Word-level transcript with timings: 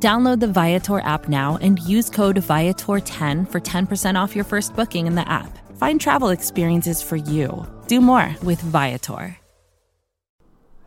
Download 0.00 0.38
the 0.38 0.46
Viator 0.46 1.00
app 1.00 1.28
now 1.28 1.58
and 1.60 1.80
use 1.80 2.08
code 2.08 2.36
Viator10 2.36 3.50
for 3.50 3.60
10% 3.60 4.14
off 4.14 4.36
your 4.36 4.44
first 4.44 4.76
booking 4.76 5.08
in 5.08 5.16
the 5.16 5.28
app. 5.28 5.58
Find 5.76 6.00
travel 6.00 6.28
experiences 6.28 7.02
for 7.02 7.16
you. 7.16 7.66
Do 7.88 8.00
more 8.00 8.36
with 8.44 8.60
Viator. 8.60 9.36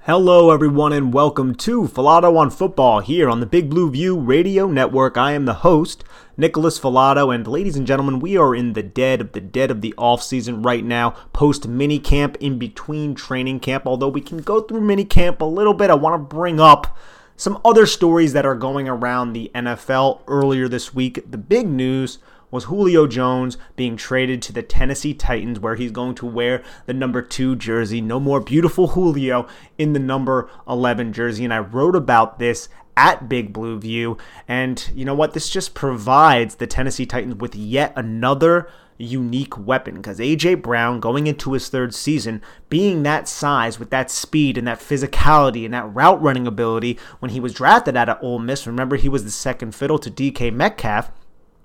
Hello, 0.05 0.51
everyone, 0.51 0.93
and 0.93 1.13
welcome 1.13 1.53
to 1.55 1.83
Falato 1.83 2.37
on 2.37 2.49
Football 2.51 3.01
here 3.01 3.29
on 3.29 3.41
the 3.41 3.45
Big 3.45 3.69
Blue 3.69 3.91
View 3.91 4.17
Radio 4.17 4.67
Network. 4.67 5.17
I 5.17 5.33
am 5.33 5.43
the 5.43 5.55
host, 5.55 6.05
Nicholas 6.37 6.79
Falato, 6.79 7.35
and 7.35 7.45
ladies 7.45 7.75
and 7.75 7.85
gentlemen, 7.85 8.19
we 8.19 8.37
are 8.37 8.55
in 8.55 8.73
the 8.73 8.81
dead 8.81 9.19
of 9.19 9.33
the 9.33 9.41
dead 9.41 9.71
of 9.71 9.81
the 9.81 9.93
off 9.97 10.23
season 10.23 10.61
right 10.61 10.85
now, 10.85 11.11
post 11.33 11.67
mini 11.67 11.99
camp, 11.99 12.37
in 12.39 12.57
between 12.57 13.13
training 13.13 13.59
camp. 13.59 13.85
Although 13.85 14.07
we 14.07 14.21
can 14.21 14.37
go 14.37 14.61
through 14.61 14.81
mini 14.81 15.03
camp 15.03 15.41
a 15.41 15.45
little 15.45 15.73
bit, 15.73 15.89
I 15.89 15.95
want 15.95 16.13
to 16.13 16.35
bring 16.35 16.61
up 16.61 16.97
some 17.41 17.57
other 17.65 17.87
stories 17.87 18.33
that 18.33 18.45
are 18.45 18.53
going 18.53 18.87
around 18.87 19.33
the 19.33 19.49
NFL 19.55 20.21
earlier 20.27 20.67
this 20.67 20.93
week. 20.93 21.19
The 21.27 21.39
big 21.39 21.67
news 21.67 22.19
was 22.51 22.65
Julio 22.65 23.07
Jones 23.07 23.57
being 23.75 23.97
traded 23.97 24.43
to 24.43 24.53
the 24.53 24.61
Tennessee 24.61 25.15
Titans, 25.15 25.59
where 25.59 25.73
he's 25.73 25.89
going 25.89 26.13
to 26.15 26.27
wear 26.27 26.61
the 26.85 26.93
number 26.93 27.23
two 27.23 27.55
jersey. 27.55 27.99
No 27.99 28.19
more 28.19 28.41
beautiful 28.41 28.89
Julio 28.89 29.47
in 29.79 29.93
the 29.93 29.99
number 29.99 30.51
11 30.69 31.13
jersey. 31.13 31.43
And 31.43 31.51
I 31.51 31.57
wrote 31.57 31.95
about 31.95 32.37
this 32.37 32.69
at 32.95 33.27
Big 33.27 33.51
Blue 33.51 33.79
View. 33.79 34.19
And 34.47 34.87
you 34.93 35.03
know 35.03 35.15
what? 35.15 35.33
This 35.33 35.49
just 35.49 35.73
provides 35.73 36.57
the 36.57 36.67
Tennessee 36.67 37.07
Titans 37.07 37.37
with 37.37 37.55
yet 37.55 37.91
another 37.95 38.69
unique 39.03 39.57
weapon 39.57 39.95
because 39.95 40.19
AJ 40.19 40.61
Brown 40.61 40.99
going 40.99 41.27
into 41.27 41.53
his 41.53 41.69
third 41.69 41.93
season 41.93 42.41
being 42.69 43.03
that 43.03 43.27
size 43.27 43.79
with 43.79 43.89
that 43.89 44.11
speed 44.11 44.57
and 44.57 44.67
that 44.67 44.79
physicality 44.79 45.65
and 45.65 45.73
that 45.73 45.93
route 45.93 46.21
running 46.21 46.47
ability 46.47 46.99
when 47.19 47.31
he 47.31 47.39
was 47.39 47.53
drafted 47.53 47.97
out 47.97 48.09
of 48.09 48.17
Ole 48.21 48.39
Miss 48.39 48.67
remember 48.67 48.95
he 48.95 49.09
was 49.09 49.23
the 49.23 49.31
second 49.31 49.73
fiddle 49.73 49.99
to 49.99 50.11
DK 50.11 50.53
Metcalf 50.53 51.11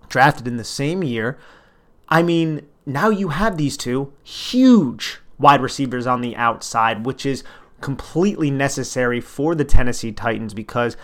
drafted 0.09 0.47
in 0.47 0.57
the 0.57 0.65
same 0.65 1.03
year. 1.03 1.39
I 2.09 2.23
mean, 2.23 2.67
now 2.85 3.09
you 3.09 3.29
have 3.29 3.57
these 3.57 3.77
two 3.77 4.13
huge 4.23 5.19
wide 5.39 5.61
receivers 5.61 6.07
on 6.07 6.21
the 6.21 6.37
outside, 6.37 7.05
which 7.05 7.27
is 7.27 7.45
completely 7.81 8.51
necessary 8.51 9.21
for 9.21 9.55
the 9.55 9.65
Tennessee 9.65 10.13
Titans 10.13 10.55
because 10.55 10.97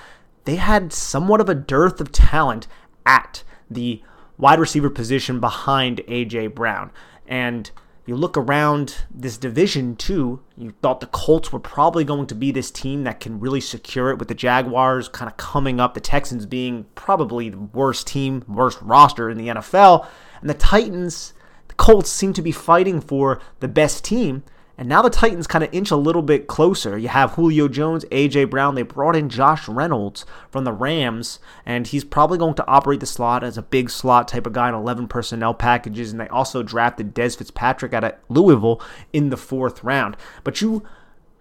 they 0.45 0.57
had 0.57 0.93
somewhat 0.93 1.41
of 1.41 1.49
a 1.49 1.55
dearth 1.55 2.01
of 2.01 2.13
talent 2.13 2.67
at 3.05 3.43
the 3.71 4.03
wide 4.43 4.59
receiver 4.59 4.91
position 4.91 5.39
behind 5.39 6.01
A.J. 6.09 6.49
Brown. 6.49 6.91
And 7.29 7.71
you 8.07 8.17
look 8.17 8.37
around 8.37 9.05
this 9.09 9.39
division 9.39 9.95
too, 9.95 10.43
you 10.57 10.75
thought 10.83 10.99
the 10.99 11.07
Colts 11.07 11.53
were 11.53 11.61
probably 11.61 12.03
going 12.03 12.27
to 12.27 12.35
be 12.35 12.51
this 12.51 12.69
team 12.69 13.05
that 13.05 13.21
can 13.21 13.39
really 13.39 13.61
secure 13.61 14.11
it 14.11 14.19
with 14.19 14.27
the 14.27 14.35
Jaguars 14.35 15.09
kind 15.09 15.31
of 15.31 15.37
coming 15.37 15.79
up, 15.79 15.95
the 15.95 16.01
Texans 16.01 16.45
being 16.45 16.87
probably 16.97 17.51
the 17.51 17.59
worst 17.59 18.09
team, 18.09 18.43
worst 18.49 18.83
roster 18.83 19.31
in 19.31 19.39
the 19.39 19.47
NFL, 19.47 20.09
and 20.41 20.51
the 20.51 20.55
Titans, 20.55 21.35
the 21.69 21.75
Colts 21.75 22.11
seem 22.11 22.33
to 22.33 22.43
be 22.43 22.51
fighting 22.51 23.01
for 23.01 23.41
the 23.61 23.69
best 23.69 24.05
team. 24.05 24.43
And 24.79 24.89
now 24.89 25.03
the 25.03 25.11
Titans 25.11 25.47
kind 25.47 25.63
of 25.63 25.73
inch 25.73 25.91
a 25.91 25.97
little 25.97 26.23
bit 26.23 26.47
closer. 26.47 26.97
You 26.97 27.09
have 27.09 27.33
Julio 27.33 27.69
Jones, 27.69 28.05
A.J. 28.11 28.45
Brown. 28.45 28.75
They 28.75 28.83
brought 28.83 29.15
in 29.15 29.29
Josh 29.29 29.69
Reynolds 29.69 30.25
from 30.51 30.65
the 30.65 30.73
Rams, 30.73 31.39
and 31.67 31.87
he's 31.87 32.05
probably 32.05 32.39
going 32.39 32.55
to 32.55 32.67
operate 32.67 33.01
the 33.01 33.07
slot 33.07 33.45
as 33.45 33.59
a 33.59 33.63
big 33.63 33.91
slot 33.91 34.29
type 34.29 34.47
of 34.47 34.55
guy 34.55 34.69
in 34.69 34.75
11 34.75 35.09
personnel 35.09 35.55
packages. 35.55 36.11
And 36.11 36.21
they 36.21 36.29
also 36.29 36.63
drafted 36.63 37.15
Dez 37.15 37.37
Fitzpatrick 37.37 37.93
out 37.93 38.05
of 38.05 38.15
Louisville 38.29 38.81
in 39.13 39.31
the 39.31 39.37
fourth 39.37 39.85
round. 39.85 40.17
But 40.43 40.61
you 40.61 40.83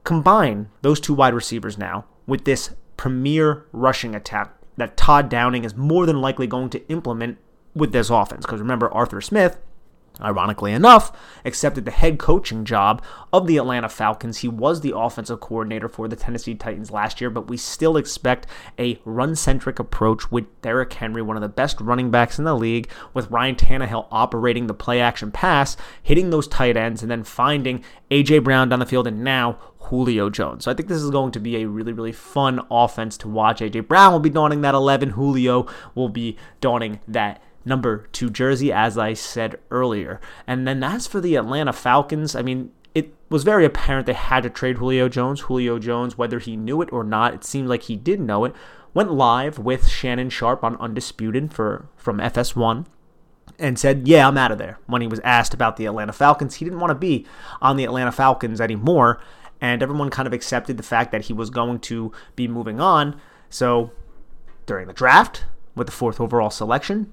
combine 0.03 0.69
those 0.81 0.99
two 0.99 1.13
wide 1.13 1.33
receivers 1.33 1.77
now 1.77 2.05
with 2.27 2.45
this 2.45 2.71
premier 2.97 3.65
rushing 3.71 4.13
attack 4.13 4.53
that 4.77 4.97
Todd 4.97 5.29
Downing 5.29 5.63
is 5.63 5.75
more 5.75 6.05
than 6.05 6.21
likely 6.21 6.47
going 6.47 6.69
to 6.71 6.87
implement 6.89 7.37
with 7.73 7.91
this 7.93 8.09
offense. 8.09 8.45
Because 8.45 8.59
remember, 8.59 8.91
Arthur 8.93 9.21
Smith 9.21 9.57
ironically 10.21 10.71
enough, 10.71 11.11
accepted 11.45 11.85
the 11.85 11.91
head 11.91 12.19
coaching 12.19 12.65
job 12.65 13.01
of 13.33 13.47
the 13.47 13.57
Atlanta 13.57 13.89
Falcons. 13.89 14.39
He 14.39 14.47
was 14.47 14.81
the 14.81 14.97
offensive 14.97 15.39
coordinator 15.39 15.89
for 15.89 16.07
the 16.07 16.15
Tennessee 16.15 16.55
Titans 16.55 16.91
last 16.91 17.21
year, 17.21 17.29
but 17.29 17.47
we 17.47 17.57
still 17.57 17.97
expect 17.97 18.47
a 18.77 18.99
run 19.05 19.35
centric 19.35 19.79
approach 19.79 20.31
with 20.31 20.61
Derrick 20.61 20.93
Henry, 20.93 21.21
one 21.21 21.37
of 21.37 21.41
the 21.41 21.49
best 21.49 21.79
running 21.81 22.11
backs 22.11 22.37
in 22.37 22.45
the 22.45 22.55
league, 22.55 22.89
with 23.13 23.31
Ryan 23.31 23.55
Tannehill 23.55 24.07
operating 24.11 24.67
the 24.67 24.73
play 24.73 25.01
action 25.01 25.31
pass, 25.31 25.77
hitting 26.01 26.29
those 26.29 26.47
tight 26.47 26.77
ends, 26.77 27.01
and 27.01 27.11
then 27.11 27.23
finding 27.23 27.83
A.J. 28.09 28.39
Brown 28.39 28.69
down 28.69 28.79
the 28.79 28.85
field, 28.85 29.07
and 29.07 29.23
now 29.23 29.57
Julio 29.79 30.29
Jones. 30.29 30.63
So 30.63 30.71
I 30.71 30.73
think 30.73 30.87
this 30.87 31.01
is 31.01 31.09
going 31.09 31.31
to 31.31 31.39
be 31.39 31.57
a 31.57 31.67
really, 31.67 31.91
really 31.91 32.11
fun 32.11 32.61
offense 32.69 33.17
to 33.19 33.27
watch. 33.27 33.61
A.J. 33.61 33.81
Brown 33.81 34.13
will 34.13 34.19
be 34.19 34.29
donning 34.29 34.61
that 34.61 34.75
11, 34.75 35.11
Julio 35.11 35.67
will 35.95 36.09
be 36.09 36.37
donning 36.59 36.99
that 37.07 37.41
number 37.65 38.07
two 38.11 38.29
jersey, 38.29 38.71
as 38.71 38.97
I 38.97 39.13
said 39.13 39.59
earlier. 39.69 40.19
And 40.47 40.67
then 40.67 40.83
as 40.83 41.07
for 41.07 41.21
the 41.21 41.35
Atlanta 41.35 41.73
Falcons, 41.73 42.35
I 42.35 42.41
mean, 42.41 42.71
it 42.93 43.13
was 43.29 43.43
very 43.43 43.65
apparent 43.65 44.05
they 44.05 44.13
had 44.13 44.43
to 44.43 44.49
trade 44.49 44.77
Julio 44.77 45.07
Jones. 45.07 45.41
Julio 45.41 45.79
Jones, 45.79 46.17
whether 46.17 46.39
he 46.39 46.55
knew 46.55 46.81
it 46.81 46.91
or 46.91 47.03
not, 47.03 47.33
it 47.33 47.43
seemed 47.43 47.69
like 47.69 47.83
he 47.83 47.95
did 47.95 48.19
know 48.19 48.45
it, 48.45 48.53
went 48.93 49.13
live 49.13 49.57
with 49.57 49.87
Shannon 49.87 50.29
Sharpe 50.29 50.63
on 50.63 50.75
Undisputed 50.77 51.53
for 51.53 51.87
from 51.95 52.17
FS1 52.17 52.85
and 53.57 53.79
said, 53.79 54.07
Yeah, 54.07 54.27
I'm 54.27 54.37
out 54.37 54.51
of 54.51 54.57
there. 54.57 54.79
When 54.87 55.01
he 55.01 55.07
was 55.07 55.21
asked 55.21 55.53
about 55.53 55.77
the 55.77 55.85
Atlanta 55.85 56.13
Falcons, 56.13 56.55
he 56.55 56.65
didn't 56.65 56.79
want 56.79 56.91
to 56.91 56.95
be 56.95 57.25
on 57.61 57.77
the 57.77 57.85
Atlanta 57.85 58.11
Falcons 58.11 58.59
anymore. 58.59 59.21
And 59.61 59.83
everyone 59.83 60.09
kind 60.09 60.27
of 60.27 60.33
accepted 60.33 60.77
the 60.77 60.83
fact 60.83 61.11
that 61.11 61.25
he 61.25 61.33
was 61.33 61.51
going 61.51 61.79
to 61.81 62.11
be 62.35 62.47
moving 62.47 62.81
on. 62.81 63.21
So 63.49 63.91
during 64.65 64.87
the 64.87 64.93
draft, 64.93 65.45
with 65.75 65.87
the 65.87 65.93
fourth 65.93 66.19
overall 66.19 66.49
selection, 66.49 67.11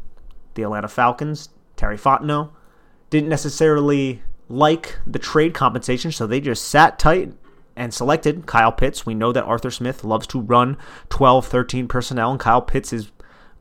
the 0.58 0.64
Atlanta 0.64 0.88
Falcons, 0.88 1.48
Terry 1.76 1.96
Fontenot, 1.96 2.50
didn't 3.10 3.30
necessarily 3.30 4.22
like 4.48 4.98
the 5.06 5.18
trade 5.18 5.54
compensation, 5.54 6.10
so 6.12 6.26
they 6.26 6.40
just 6.40 6.64
sat 6.64 6.98
tight 6.98 7.32
and 7.76 7.94
selected 7.94 8.46
Kyle 8.46 8.72
Pitts. 8.72 9.06
We 9.06 9.14
know 9.14 9.32
that 9.32 9.44
Arthur 9.44 9.70
Smith 9.70 10.02
loves 10.02 10.26
to 10.28 10.40
run 10.40 10.76
12, 11.10 11.46
13 11.46 11.86
personnel, 11.88 12.32
and 12.32 12.40
Kyle 12.40 12.60
Pitts 12.60 12.92
is 12.92 13.12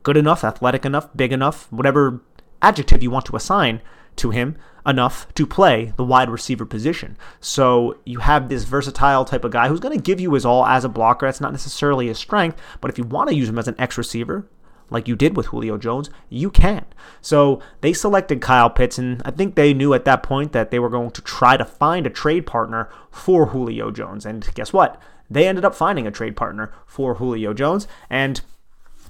good 0.02 0.16
enough, 0.16 0.42
athletic 0.42 0.84
enough, 0.84 1.08
big 1.16 1.32
enough, 1.32 1.70
whatever 1.72 2.20
adjective 2.60 3.02
you 3.02 3.10
want 3.10 3.26
to 3.26 3.36
assign 3.36 3.80
to 4.16 4.30
him, 4.30 4.56
enough 4.84 5.32
to 5.34 5.46
play 5.46 5.92
the 5.96 6.04
wide 6.04 6.28
receiver 6.30 6.66
position. 6.66 7.16
So 7.40 7.98
you 8.04 8.18
have 8.18 8.48
this 8.48 8.64
versatile 8.64 9.24
type 9.24 9.44
of 9.44 9.52
guy 9.52 9.68
who's 9.68 9.80
going 9.80 9.96
to 9.96 10.02
give 10.02 10.18
you 10.18 10.32
his 10.32 10.44
all 10.44 10.66
as 10.66 10.84
a 10.84 10.88
blocker. 10.88 11.26
That's 11.26 11.40
not 11.40 11.52
necessarily 11.52 12.08
his 12.08 12.18
strength, 12.18 12.60
but 12.80 12.90
if 12.90 12.98
you 12.98 13.04
want 13.04 13.28
to 13.28 13.36
use 13.36 13.48
him 13.48 13.58
as 13.58 13.68
an 13.68 13.76
X 13.78 13.96
receiver, 13.96 14.48
like 14.90 15.08
you 15.08 15.16
did 15.16 15.36
with 15.36 15.46
Julio 15.46 15.76
Jones, 15.76 16.10
you 16.28 16.50
can. 16.50 16.84
So 17.20 17.60
they 17.80 17.92
selected 17.92 18.40
Kyle 18.40 18.70
Pitts, 18.70 18.98
and 18.98 19.22
I 19.24 19.30
think 19.30 19.54
they 19.54 19.74
knew 19.74 19.94
at 19.94 20.04
that 20.04 20.22
point 20.22 20.52
that 20.52 20.70
they 20.70 20.78
were 20.78 20.88
going 20.88 21.10
to 21.12 21.22
try 21.22 21.56
to 21.56 21.64
find 21.64 22.06
a 22.06 22.10
trade 22.10 22.46
partner 22.46 22.88
for 23.10 23.46
Julio 23.46 23.90
Jones. 23.90 24.24
And 24.24 24.48
guess 24.54 24.72
what? 24.72 25.00
They 25.30 25.46
ended 25.46 25.64
up 25.64 25.74
finding 25.74 26.06
a 26.06 26.10
trade 26.10 26.36
partner 26.36 26.72
for 26.86 27.16
Julio 27.16 27.52
Jones, 27.52 27.86
and 28.08 28.40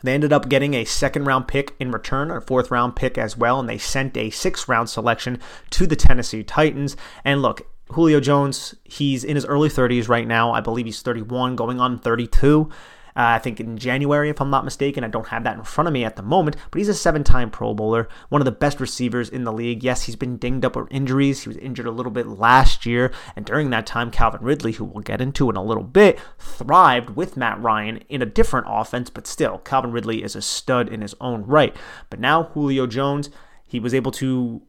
they 0.03 0.15
ended 0.15 0.33
up 0.33 0.49
getting 0.49 0.75
a 0.75 0.85
second 0.85 1.25
round 1.25 1.49
pick 1.49 1.75
in 1.79 1.91
return, 1.91 2.31
a 2.31 2.41
fourth 2.41 2.71
round 2.71 2.97
pick 2.97 3.19
as 3.19 3.37
well, 3.37 3.61
and 3.61 3.69
they 3.69 3.79
sent 3.79 4.17
a 4.17 4.31
sixth 4.31 4.69
round 4.69 4.89
selection 4.89 5.41
to 5.71 5.87
the 5.87 5.97
Tennessee 5.97 6.43
Titans. 6.43 6.97
And 7.25 7.43
look, 7.43 7.67
Julio 7.91 8.21
Jones, 8.21 8.75
he's 8.85 9.25
in 9.25 9.35
his 9.35 9.47
early 9.47 9.69
30s 9.69 10.09
right 10.09 10.27
now. 10.27 10.53
I 10.53 10.61
believe 10.61 10.87
he's 10.87 11.03
31, 11.03 11.57
going 11.57 11.81
on 11.81 11.99
32. 11.99 12.71
Uh, 13.19 13.35
I 13.35 13.41
think 13.41 13.59
in 13.59 13.77
January, 13.77 14.31
if 14.31 14.41
I'm 14.41 14.49
not 14.49 14.65
mistaken. 14.65 15.03
I 15.03 15.09
don't 15.09 15.27
have 15.27 15.43
that 15.43 15.57
in 15.57 15.65
front 15.65 15.89
of 15.89 15.93
me 15.93 16.05
at 16.05 16.15
the 16.15 16.23
moment, 16.23 16.57
but 16.71 16.79
he's 16.79 16.89
a 16.89 16.95
seven 16.95 17.25
time 17.25 17.51
Pro 17.51 17.75
Bowler, 17.75 18.09
one 18.29 18.41
of 18.41 18.45
the 18.45 18.53
best 18.53 18.79
receivers 18.79 19.29
in 19.29 19.43
the 19.43 19.53
league. 19.53 19.83
Yes, 19.83 20.05
he's 20.05 20.15
been 20.15 20.37
dinged 20.37 20.65
up 20.65 20.77
with 20.77 20.87
injuries. 20.93 21.43
He 21.43 21.49
was 21.49 21.57
injured 21.57 21.87
a 21.87 21.91
little 21.91 22.13
bit 22.13 22.29
last 22.29 22.87
year, 22.87 23.13
and 23.35 23.45
during 23.45 23.71
that 23.71 23.87
time, 23.87 24.13
Calvin 24.13 24.43
Ridley, 24.43 24.71
who 24.71 24.85
we'll 24.85 25.03
get 25.03 25.21
into 25.21 25.51
in 25.51 25.57
a 25.57 25.65
little 25.65 25.83
bit, 25.83 26.21
thrived 26.39 27.11
with 27.11 27.37
Matt 27.37 27.61
Ryan 27.61 27.97
in 28.09 28.23
a 28.23 28.27
different 28.27 28.67
offense, 28.69 29.11
but 29.11 29.27
still, 29.27 29.59
Calvin 29.59 29.91
Ridley 29.91 30.23
is 30.23 30.37
a 30.37 30.43
stud 30.43 30.89
in 30.89 31.01
his 31.01 31.17
own 31.21 31.45
right. 31.45 31.75
But 32.11 32.21
now, 32.21 32.45
Julio 32.45 32.87
Jones, 32.87 33.31
he 33.67 33.81
was 33.81 33.95
able 33.95 34.13
to 34.13 34.63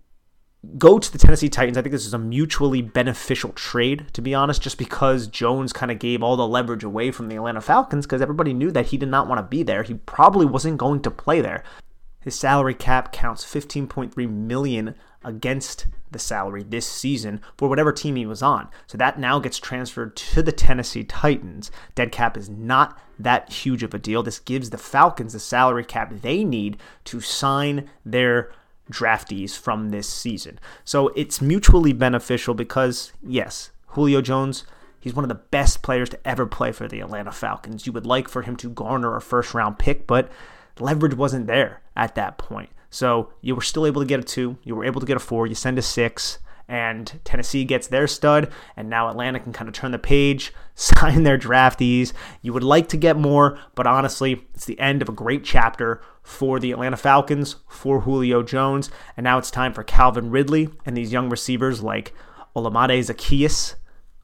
go 0.77 1.00
to 1.00 1.11
the 1.11 1.17
Tennessee 1.17 1.50
Titans. 1.50 1.77
I 1.77 1.81
think 1.81 1.94
this 1.94 2.06
is 2.06 2.13
a 2.13 2.19
mutually 2.19 2.81
beneficial 2.81 3.51
trade, 3.53 4.07
to 4.13 4.21
be 4.21 4.33
honest, 4.33 4.61
just 4.61 4.77
because 4.77 5.27
Jones 5.27 5.71
kind 5.71 5.91
of 5.91 6.00
gave 6.00 6.21
all 6.21 6.35
the 6.35 6.47
leverage 6.47 6.83
away 6.83 7.11
from 7.11 7.29
the 7.29 7.38
Atlanta 7.38 7.61
Falcons 7.61 8.06
because 8.06 8.21
everybody 8.21 8.53
knew 8.53 8.71
that 8.71 8.88
he 8.88 8.97
did 8.97 9.09
not 9.09 9.27
want 9.27 9.39
to 9.39 9.44
be 9.44 9.63
there. 9.63 9.83
He 9.83 9.94
probably 9.94 10.45
wasn't 10.45 10.77
going 10.77 11.01
to 11.03 11.11
play 11.11 11.41
there. 11.41 11.63
his 12.21 12.38
salary 12.38 12.73
cap 12.73 13.13
counts 13.13 13.45
15.3 13.45 14.29
million 14.29 14.95
against 15.23 15.88
the 16.11 16.19
salary 16.19 16.63
this 16.63 16.88
season 16.88 17.39
for 17.57 17.69
whatever 17.69 17.91
team 17.94 18.15
he 18.15 18.25
was 18.25 18.41
on. 18.41 18.67
So 18.88 18.97
that 18.97 19.19
now 19.19 19.39
gets 19.39 19.57
transferred 19.57 20.15
to 20.15 20.41
the 20.41 20.51
Tennessee 20.51 21.03
Titans. 21.03 21.71
Dead 21.95 22.11
cap 22.11 22.35
is 22.35 22.50
not 22.50 23.00
that 23.17 23.51
huge 23.51 23.83
of 23.83 23.94
a 23.94 24.00
deal. 24.00 24.23
This 24.23 24.39
gives 24.39 24.69
the 24.69 24.77
Falcons 24.77 25.33
the 25.33 25.39
salary 25.39 25.85
cap 25.85 26.13
they 26.21 26.44
need 26.44 26.77
to 27.06 27.21
sign 27.21 27.89
their 28.06 28.51
draftees 28.91 29.57
from 29.57 29.89
this 29.89 30.09
season. 30.09 30.59
So 30.83 31.09
it's 31.09 31.41
mutually 31.41 31.94
beneficial 31.94 32.53
because, 32.53 33.13
yes, 33.21 33.71
Julio 33.88 34.21
Jones. 34.21 34.65
He's 35.01 35.13
one 35.13 35.24
of 35.24 35.30
the 35.30 35.36
best 35.36 35.81
players 35.81 36.09
to 36.09 36.27
ever 36.27 36.45
play 36.45 36.74
for 36.74 36.88
the 36.88 37.00
Atlanta 37.00 37.31
Falcons. 37.31 37.88
You 37.88 37.94
would 37.94 38.06
like 38.06 38.27
for 38.27 38.41
him 38.41 38.57
to 38.57 38.69
garner 38.69 39.15
a 39.15 39.21
first 39.21 39.53
round 39.53 39.80
pick, 39.80 40.06
but 40.06 40.30
leverage 40.77 41.13
wasn't 41.13 41.47
there 41.47 41.81
at 41.95 42.15
that 42.15 42.38
point. 42.38 42.69
So 42.89 43.31
you 43.41 43.56
were 43.56 43.62
still 43.62 43.86
able 43.86 44.01
to 44.01 44.07
get 44.07 44.19
a 44.19 44.24
two, 44.24 44.57
you 44.63 44.75
were 44.75 44.83
able 44.83 45.00
to 45.00 45.07
get 45.07 45.15
a 45.15 45.21
four, 45.21 45.47
you 45.47 45.56
send 45.56 45.77
a 45.77 45.81
six, 45.81 46.39
and 46.69 47.19
Tennessee 47.25 47.66
gets 47.66 47.88
their 47.88 48.07
stud, 48.07 48.50
and 48.77 48.89
now 48.89 49.10
Atlanta 49.10 49.39
can 49.39 49.51
kind 49.51 49.68
of 49.68 49.74
turn 49.74 49.92
the 49.92 50.00
page, 50.00 50.54
sign 50.75 51.24
their 51.24 51.38
draftees. 51.38 52.13
You 52.42 52.54
would 52.54 52.63
like 52.63 52.88
to 52.89 52.98
get 52.98 53.18
more, 53.18 53.60
but 53.75 53.88
honestly, 53.88 54.48
it's 54.54 54.66
the 54.66 54.80
end 54.80 55.01
of 55.01 55.10
a 55.10 55.13
great 55.13 55.44
chapter 55.44 56.01
for 56.21 56.60
the 56.60 56.71
Atlanta 56.71 56.95
Falcons, 56.95 57.56
for 57.68 58.01
Julio 58.01 58.44
Jones, 58.44 58.92
and 59.18 59.24
now 59.24 59.39
it's 59.39 59.51
time 59.51 59.74
for 59.74 59.83
Calvin 59.83 60.30
Ridley 60.30 60.69
and 60.86 60.95
these 60.95 61.12
young 61.12 61.30
receivers 61.30 61.81
like 61.81 62.13
Olamide 62.56 63.00
Zaccheaus, 63.00 63.75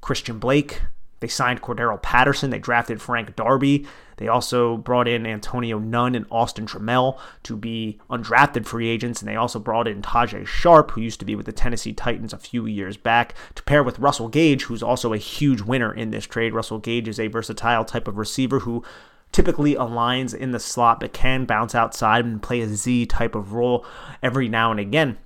Christian 0.01 0.37
Blake, 0.37 0.81
they 1.25 1.29
signed 1.29 1.63
Cordarrelle 1.63 2.03
Patterson. 2.03 2.51
They 2.51 2.59
drafted 2.59 3.01
Frank 3.01 3.35
Darby. 3.35 3.87
They 4.17 4.27
also 4.27 4.77
brought 4.77 5.07
in 5.07 5.25
Antonio 5.25 5.79
Nunn 5.79 6.13
and 6.13 6.27
Austin 6.29 6.67
Trammell 6.67 7.17
to 7.41 7.57
be 7.57 7.99
undrafted 8.11 8.67
free 8.67 8.87
agents. 8.89 9.23
And 9.23 9.27
they 9.27 9.35
also 9.35 9.57
brought 9.57 9.87
in 9.87 10.03
Tajae 10.03 10.45
Sharpe, 10.45 10.91
who 10.91 11.01
used 11.01 11.19
to 11.21 11.25
be 11.25 11.33
with 11.33 11.47
the 11.47 11.51
Tennessee 11.51 11.93
Titans 11.93 12.31
a 12.31 12.37
few 12.37 12.67
years 12.67 12.95
back, 12.95 13.33
to 13.55 13.63
pair 13.63 13.81
with 13.81 13.97
Russell 13.97 14.27
Gage, 14.27 14.65
who's 14.65 14.83
also 14.83 15.13
a 15.13 15.17
huge 15.17 15.61
winner 15.61 15.91
in 15.91 16.11
this 16.11 16.27
trade. 16.27 16.53
Russell 16.53 16.77
Gage 16.77 17.07
is 17.07 17.19
a 17.19 17.25
versatile 17.25 17.83
type 17.83 18.07
of 18.07 18.19
receiver 18.19 18.59
who 18.59 18.83
typically 19.31 19.73
aligns 19.73 20.35
in 20.35 20.51
the 20.51 20.59
slot 20.59 20.99
but 20.99 21.11
can 21.11 21.45
bounce 21.45 21.73
outside 21.73 22.23
and 22.23 22.43
play 22.43 22.61
a 22.61 22.67
Z 22.67 23.07
type 23.07 23.33
of 23.33 23.53
role 23.53 23.83
every 24.21 24.47
now 24.47 24.69
and 24.69 24.79
again. 24.79 25.17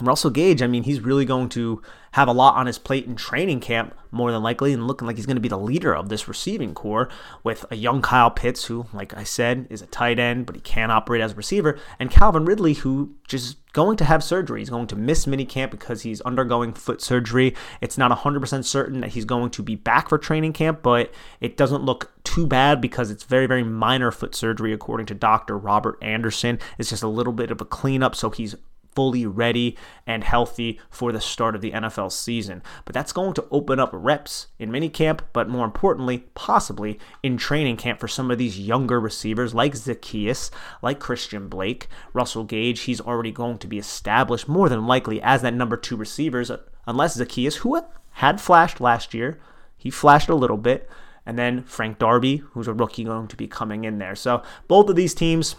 Russell 0.00 0.30
Gage, 0.30 0.62
I 0.62 0.66
mean, 0.66 0.82
he's 0.82 1.00
really 1.00 1.24
going 1.24 1.48
to 1.50 1.82
have 2.12 2.28
a 2.28 2.32
lot 2.32 2.56
on 2.56 2.66
his 2.66 2.78
plate 2.78 3.06
in 3.06 3.16
training 3.16 3.60
camp, 3.60 3.94
more 4.10 4.32
than 4.32 4.42
likely, 4.42 4.72
and 4.72 4.86
looking 4.86 5.06
like 5.06 5.16
he's 5.16 5.26
going 5.26 5.36
to 5.36 5.40
be 5.40 5.48
the 5.48 5.58
leader 5.58 5.94
of 5.94 6.08
this 6.08 6.28
receiving 6.28 6.74
corps 6.74 7.08
with 7.42 7.64
a 7.70 7.76
young 7.76 8.00
Kyle 8.02 8.30
Pitts, 8.30 8.64
who, 8.64 8.86
like 8.92 9.16
I 9.16 9.24
said, 9.24 9.66
is 9.70 9.82
a 9.82 9.86
tight 9.86 10.18
end, 10.18 10.46
but 10.46 10.54
he 10.54 10.60
can't 10.60 10.92
operate 10.92 11.20
as 11.20 11.32
a 11.32 11.36
receiver, 11.36 11.78
and 11.98 12.10
Calvin 12.10 12.44
Ridley, 12.44 12.74
who 12.74 13.14
just 13.28 13.58
going 13.72 13.98
to 13.98 14.04
have 14.04 14.24
surgery. 14.24 14.60
He's 14.60 14.70
going 14.70 14.86
to 14.86 14.96
miss 14.96 15.26
minicamp 15.26 15.70
because 15.70 16.00
he's 16.00 16.22
undergoing 16.22 16.72
foot 16.72 17.02
surgery. 17.02 17.54
It's 17.82 17.98
not 17.98 18.10
100% 18.10 18.64
certain 18.64 19.02
that 19.02 19.10
he's 19.10 19.26
going 19.26 19.50
to 19.50 19.62
be 19.62 19.74
back 19.74 20.08
for 20.08 20.16
training 20.16 20.54
camp, 20.54 20.80
but 20.82 21.12
it 21.40 21.58
doesn't 21.58 21.82
look 21.82 22.10
too 22.24 22.46
bad 22.46 22.80
because 22.80 23.10
it's 23.10 23.24
very, 23.24 23.46
very 23.46 23.62
minor 23.62 24.10
foot 24.10 24.34
surgery, 24.34 24.72
according 24.72 25.04
to 25.06 25.14
Dr. 25.14 25.58
Robert 25.58 25.98
Anderson. 26.00 26.58
It's 26.78 26.88
just 26.88 27.02
a 27.02 27.08
little 27.08 27.34
bit 27.34 27.50
of 27.50 27.60
a 27.60 27.66
cleanup, 27.66 28.14
so 28.14 28.30
he's 28.30 28.54
fully 28.96 29.26
ready 29.26 29.76
and 30.06 30.24
healthy 30.24 30.80
for 30.90 31.12
the 31.12 31.20
start 31.20 31.54
of 31.54 31.60
the 31.60 31.70
NFL 31.70 32.10
season. 32.10 32.62
But 32.86 32.94
that's 32.94 33.12
going 33.12 33.34
to 33.34 33.46
open 33.50 33.78
up 33.78 33.90
reps 33.92 34.46
in 34.58 34.70
minicamp, 34.70 35.20
but 35.34 35.50
more 35.50 35.66
importantly, 35.66 36.24
possibly 36.34 36.98
in 37.22 37.36
training 37.36 37.76
camp 37.76 38.00
for 38.00 38.08
some 38.08 38.30
of 38.30 38.38
these 38.38 38.58
younger 38.58 38.98
receivers 38.98 39.54
like 39.54 39.74
Zaccheaus, 39.74 40.50
like 40.80 40.98
Christian 40.98 41.48
Blake, 41.48 41.88
Russell 42.14 42.44
Gage. 42.44 42.80
He's 42.80 43.00
already 43.00 43.30
going 43.30 43.58
to 43.58 43.68
be 43.68 43.78
established 43.78 44.48
more 44.48 44.70
than 44.70 44.86
likely 44.86 45.20
as 45.20 45.42
that 45.42 45.54
number 45.54 45.76
two 45.76 45.96
receivers, 45.96 46.50
unless 46.86 47.18
Zaccheaus, 47.18 47.56
who 47.56 47.80
had 48.12 48.40
flashed 48.40 48.80
last 48.80 49.12
year, 49.12 49.38
he 49.76 49.90
flashed 49.90 50.30
a 50.30 50.34
little 50.34 50.56
bit. 50.56 50.88
And 51.26 51.36
then 51.36 51.64
Frank 51.64 51.98
Darby, 51.98 52.36
who's 52.36 52.68
a 52.68 52.72
rookie 52.72 53.02
going 53.04 53.26
to 53.28 53.36
be 53.36 53.48
coming 53.48 53.84
in 53.84 53.98
there. 53.98 54.14
So 54.14 54.42
both 54.68 54.88
of 54.88 54.94
these 54.94 55.12
teams 55.12 55.56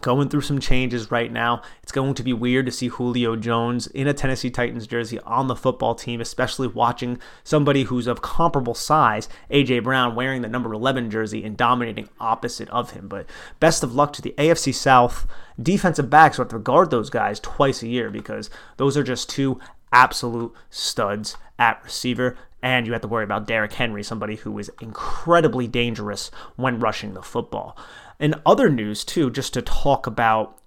going 0.00 0.28
through 0.28 0.42
some 0.42 0.58
changes 0.58 1.10
right 1.10 1.30
now. 1.30 1.62
It's 1.82 1.92
going 1.92 2.14
to 2.14 2.22
be 2.22 2.32
weird 2.32 2.66
to 2.66 2.72
see 2.72 2.88
Julio 2.88 3.36
Jones 3.36 3.86
in 3.88 4.06
a 4.06 4.14
Tennessee 4.14 4.50
Titans 4.50 4.86
jersey 4.86 5.18
on 5.20 5.48
the 5.48 5.56
football 5.56 5.94
team, 5.94 6.20
especially 6.20 6.68
watching 6.68 7.18
somebody 7.44 7.84
who's 7.84 8.06
of 8.06 8.22
comparable 8.22 8.74
size, 8.74 9.28
AJ 9.50 9.84
Brown, 9.84 10.14
wearing 10.14 10.42
the 10.42 10.48
number 10.48 10.72
11 10.72 11.10
jersey 11.10 11.44
and 11.44 11.56
dominating 11.56 12.08
opposite 12.20 12.68
of 12.70 12.92
him. 12.92 13.08
But 13.08 13.26
best 13.60 13.82
of 13.82 13.94
luck 13.94 14.12
to 14.14 14.22
the 14.22 14.34
AFC 14.38 14.74
South 14.74 15.26
defensive 15.60 16.10
backs 16.10 16.36
who 16.36 16.42
have 16.42 16.50
to 16.50 16.58
guard 16.58 16.90
those 16.90 17.10
guys 17.10 17.40
twice 17.40 17.82
a 17.82 17.88
year 17.88 18.10
because 18.10 18.50
those 18.76 18.96
are 18.96 19.02
just 19.02 19.28
two 19.28 19.58
absolute 19.92 20.52
studs 20.70 21.36
at 21.58 21.82
receiver. 21.82 22.36
And 22.62 22.86
you 22.86 22.92
have 22.92 23.02
to 23.02 23.08
worry 23.08 23.24
about 23.24 23.46
Derrick 23.46 23.74
Henry, 23.74 24.02
somebody 24.02 24.36
who 24.36 24.58
is 24.58 24.70
incredibly 24.80 25.68
dangerous 25.68 26.30
when 26.56 26.80
rushing 26.80 27.14
the 27.14 27.22
football. 27.22 27.76
In 28.18 28.34
other 28.44 28.68
news, 28.70 29.04
too, 29.04 29.30
just 29.30 29.54
to 29.54 29.62
talk 29.62 30.06
about 30.06 30.58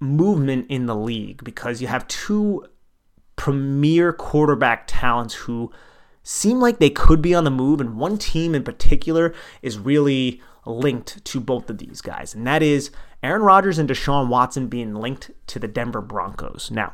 movement 0.00 0.66
in 0.68 0.86
the 0.86 0.96
league, 0.96 1.42
because 1.42 1.80
you 1.80 1.88
have 1.88 2.06
two 2.08 2.64
premier 3.36 4.12
quarterback 4.12 4.84
talents 4.86 5.34
who 5.34 5.70
seem 6.22 6.60
like 6.60 6.78
they 6.78 6.90
could 6.90 7.22
be 7.22 7.34
on 7.34 7.44
the 7.44 7.50
move, 7.50 7.80
and 7.80 7.96
one 7.96 8.18
team 8.18 8.54
in 8.54 8.62
particular 8.62 9.34
is 9.62 9.78
really 9.78 10.42
linked 10.66 11.24
to 11.24 11.40
both 11.40 11.70
of 11.70 11.78
these 11.78 12.00
guys, 12.00 12.34
and 12.34 12.46
that 12.46 12.62
is 12.62 12.90
Aaron 13.22 13.42
Rodgers 13.42 13.78
and 13.78 13.88
Deshaun 13.88 14.28
Watson 14.28 14.68
being 14.68 14.94
linked 14.94 15.30
to 15.46 15.58
the 15.58 15.68
Denver 15.68 16.02
Broncos. 16.02 16.70
Now, 16.70 16.92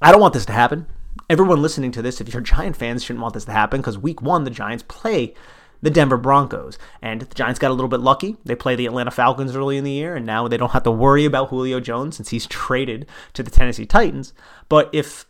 I 0.00 0.12
don't 0.12 0.20
want 0.20 0.34
this 0.34 0.46
to 0.46 0.52
happen. 0.52 0.86
Everyone 1.28 1.60
listening 1.60 1.90
to 1.92 2.02
this, 2.02 2.20
if 2.20 2.32
you're 2.32 2.40
Giant 2.40 2.76
fans, 2.76 3.02
shouldn't 3.02 3.22
want 3.22 3.34
this 3.34 3.44
to 3.46 3.52
happen 3.52 3.80
because 3.80 3.98
week 3.98 4.22
one, 4.22 4.44
the 4.44 4.50
Giants 4.50 4.84
play 4.86 5.34
the 5.82 5.90
Denver 5.90 6.16
Broncos. 6.16 6.78
And 7.02 7.22
the 7.22 7.34
Giants 7.34 7.58
got 7.58 7.70
a 7.70 7.74
little 7.74 7.88
bit 7.88 8.00
lucky. 8.00 8.36
They 8.44 8.54
play 8.54 8.76
the 8.76 8.86
Atlanta 8.86 9.10
Falcons 9.10 9.54
early 9.54 9.76
in 9.76 9.84
the 9.84 9.90
year, 9.90 10.16
and 10.16 10.24
now 10.24 10.48
they 10.48 10.56
don't 10.56 10.70
have 10.72 10.84
to 10.84 10.90
worry 10.90 11.24
about 11.24 11.48
Julio 11.48 11.80
Jones 11.80 12.16
since 12.16 12.30
he's 12.30 12.46
traded 12.46 13.06
to 13.34 13.42
the 13.42 13.50
Tennessee 13.50 13.86
Titans. 13.86 14.32
But 14.68 14.88
if 14.92 15.26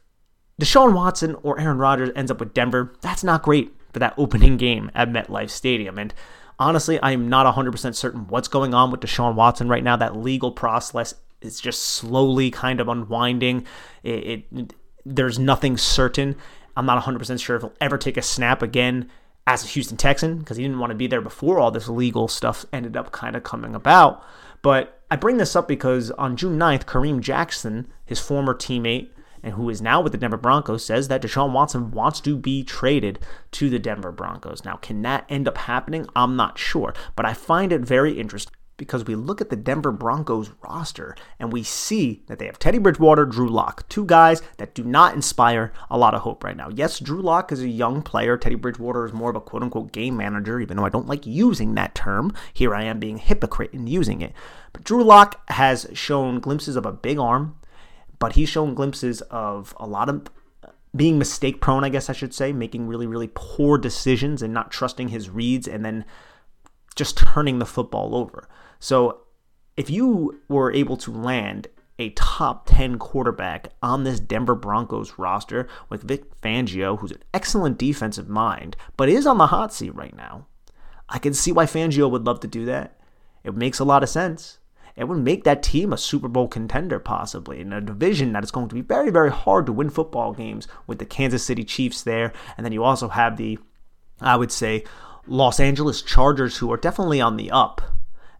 Deshaun 0.60 0.94
Watson 0.94 1.34
or 1.42 1.58
Aaron 1.58 1.78
Rodgers 1.78 2.10
ends 2.14 2.30
up 2.30 2.38
with 2.38 2.54
Denver, 2.54 2.94
that's 3.00 3.24
not 3.24 3.42
great 3.42 3.74
for 3.92 3.98
that 3.98 4.14
opening 4.16 4.56
game 4.56 4.90
at 4.94 5.10
MetLife 5.10 5.50
Stadium. 5.50 5.98
And 5.98 6.14
honestly, 6.58 6.98
I'm 7.02 7.28
not 7.28 7.52
100% 7.52 7.94
certain 7.94 8.28
what's 8.28 8.48
going 8.48 8.74
on 8.74 8.90
with 8.90 9.00
Deshaun 9.00 9.34
Watson 9.34 9.68
right 9.68 9.82
now. 9.82 9.96
That 9.96 10.16
legal 10.16 10.52
process 10.52 11.14
is 11.40 11.60
just 11.60 11.82
slowly 11.82 12.50
kind 12.50 12.80
of 12.80 12.88
unwinding. 12.88 13.66
It, 14.02 14.46
it 14.52 14.74
there's 15.04 15.38
nothing 15.38 15.76
certain. 15.76 16.36
I'm 16.76 16.86
not 16.86 17.02
100% 17.02 17.40
sure 17.40 17.56
if 17.56 17.62
he'll 17.62 17.74
ever 17.80 17.98
take 17.98 18.16
a 18.16 18.22
snap 18.22 18.62
again 18.62 19.10
as 19.46 19.64
a 19.64 19.68
Houston 19.68 19.96
Texan 19.96 20.38
because 20.38 20.56
he 20.56 20.62
didn't 20.62 20.78
want 20.78 20.90
to 20.90 20.96
be 20.96 21.06
there 21.06 21.20
before 21.20 21.58
all 21.58 21.70
this 21.70 21.88
legal 21.88 22.28
stuff 22.28 22.64
ended 22.72 22.96
up 22.96 23.12
kind 23.12 23.36
of 23.36 23.42
coming 23.42 23.74
about. 23.74 24.24
But 24.62 25.00
I 25.10 25.16
bring 25.16 25.36
this 25.36 25.56
up 25.56 25.66
because 25.66 26.10
on 26.12 26.36
June 26.36 26.58
9th, 26.58 26.84
Kareem 26.84 27.20
Jackson, 27.20 27.88
his 28.04 28.20
former 28.20 28.54
teammate, 28.54 29.08
and 29.42 29.54
who 29.54 29.68
is 29.68 29.82
now 29.82 30.00
with 30.00 30.12
the 30.12 30.18
Denver 30.18 30.36
Broncos, 30.36 30.84
says 30.84 31.08
that 31.08 31.20
Deshaun 31.20 31.52
Watson 31.52 31.90
wants 31.90 32.20
to 32.20 32.36
be 32.36 32.62
traded 32.62 33.18
to 33.50 33.68
the 33.68 33.80
Denver 33.80 34.12
Broncos. 34.12 34.64
Now, 34.64 34.76
can 34.76 35.02
that 35.02 35.26
end 35.28 35.48
up 35.48 35.58
happening? 35.58 36.06
I'm 36.14 36.36
not 36.36 36.58
sure, 36.58 36.94
but 37.16 37.26
I 37.26 37.34
find 37.34 37.72
it 37.72 37.80
very 37.80 38.20
interesting 38.20 38.54
because 38.76 39.04
we 39.04 39.14
look 39.14 39.40
at 39.40 39.50
the 39.50 39.56
Denver 39.56 39.92
Broncos 39.92 40.50
roster 40.62 41.14
and 41.38 41.52
we 41.52 41.62
see 41.62 42.22
that 42.26 42.38
they 42.38 42.46
have 42.46 42.58
Teddy 42.58 42.78
Bridgewater, 42.78 43.24
Drew 43.24 43.48
Lock, 43.48 43.88
two 43.88 44.04
guys 44.04 44.42
that 44.56 44.74
do 44.74 44.82
not 44.82 45.14
inspire 45.14 45.72
a 45.90 45.98
lot 45.98 46.14
of 46.14 46.22
hope 46.22 46.42
right 46.42 46.56
now. 46.56 46.68
Yes, 46.68 46.98
Drew 46.98 47.20
Lock 47.20 47.52
is 47.52 47.60
a 47.60 47.68
young 47.68 48.02
player. 48.02 48.36
Teddy 48.36 48.56
Bridgewater 48.56 49.04
is 49.04 49.12
more 49.12 49.30
of 49.30 49.36
a 49.36 49.40
quote 49.40 49.62
unquote 49.62 49.92
game 49.92 50.16
manager, 50.16 50.60
even 50.60 50.76
though 50.76 50.84
I 50.84 50.90
don't 50.90 51.06
like 51.06 51.26
using 51.26 51.74
that 51.74 51.94
term. 51.94 52.32
Here 52.52 52.74
I 52.74 52.84
am 52.84 52.98
being 52.98 53.18
hypocrite 53.18 53.72
in 53.72 53.86
using 53.86 54.20
it. 54.20 54.32
But 54.72 54.84
Drew 54.84 55.04
Lock 55.04 55.48
has 55.50 55.86
shown 55.92 56.40
glimpses 56.40 56.76
of 56.76 56.86
a 56.86 56.92
big 56.92 57.18
arm, 57.18 57.56
but 58.18 58.32
he's 58.32 58.48
shown 58.48 58.74
glimpses 58.74 59.20
of 59.22 59.74
a 59.78 59.86
lot 59.86 60.08
of 60.08 60.28
being 60.94 61.18
mistake 61.18 61.60
prone, 61.60 61.84
I 61.84 61.88
guess 61.88 62.10
I 62.10 62.12
should 62.12 62.34
say, 62.34 62.52
making 62.52 62.86
really, 62.86 63.06
really 63.06 63.30
poor 63.34 63.78
decisions 63.78 64.42
and 64.42 64.52
not 64.52 64.70
trusting 64.70 65.08
his 65.08 65.30
reads 65.30 65.66
and 65.66 65.84
then 65.84 66.04
just 66.94 67.16
turning 67.16 67.58
the 67.58 67.66
football 67.66 68.14
over. 68.14 68.48
So 68.78 69.22
if 69.76 69.90
you 69.90 70.40
were 70.48 70.72
able 70.72 70.96
to 70.98 71.10
land 71.10 71.68
a 71.98 72.10
top 72.10 72.66
10 72.66 72.98
quarterback 72.98 73.68
on 73.82 74.04
this 74.04 74.18
Denver 74.18 74.54
Broncos 74.54 75.18
roster 75.18 75.68
with 75.88 76.02
Vic 76.02 76.40
Fangio, 76.40 76.98
who's 76.98 77.12
an 77.12 77.22
excellent 77.32 77.78
defensive 77.78 78.28
mind, 78.28 78.76
but 78.96 79.08
is 79.08 79.26
on 79.26 79.38
the 79.38 79.48
hot 79.48 79.72
seat 79.72 79.94
right 79.94 80.16
now, 80.16 80.46
I 81.08 81.18
can 81.18 81.34
see 81.34 81.52
why 81.52 81.66
Fangio 81.66 82.10
would 82.10 82.24
love 82.24 82.40
to 82.40 82.48
do 82.48 82.64
that. 82.66 82.98
It 83.44 83.54
makes 83.54 83.78
a 83.78 83.84
lot 83.84 84.02
of 84.02 84.08
sense. 84.08 84.58
It 84.96 85.04
would 85.04 85.18
make 85.18 85.44
that 85.44 85.62
team 85.62 85.92
a 85.92 85.98
Super 85.98 86.28
Bowl 86.28 86.48
contender, 86.48 86.98
possibly, 86.98 87.60
in 87.60 87.72
a 87.72 87.80
division 87.80 88.32
that 88.32 88.44
is 88.44 88.50
going 88.50 88.68
to 88.68 88.74
be 88.74 88.82
very, 88.82 89.10
very 89.10 89.30
hard 89.30 89.66
to 89.66 89.72
win 89.72 89.90
football 89.90 90.32
games 90.32 90.68
with 90.86 90.98
the 90.98 91.06
Kansas 91.06 91.44
City 91.44 91.64
Chiefs 91.64 92.02
there. 92.02 92.32
And 92.56 92.64
then 92.64 92.72
you 92.72 92.84
also 92.84 93.08
have 93.08 93.36
the, 93.36 93.58
I 94.20 94.36
would 94.36 94.52
say, 94.52 94.84
Los 95.26 95.60
Angeles 95.60 96.02
Chargers, 96.02 96.58
who 96.58 96.72
are 96.72 96.76
definitely 96.76 97.20
on 97.20 97.36
the 97.36 97.50
up 97.50 97.80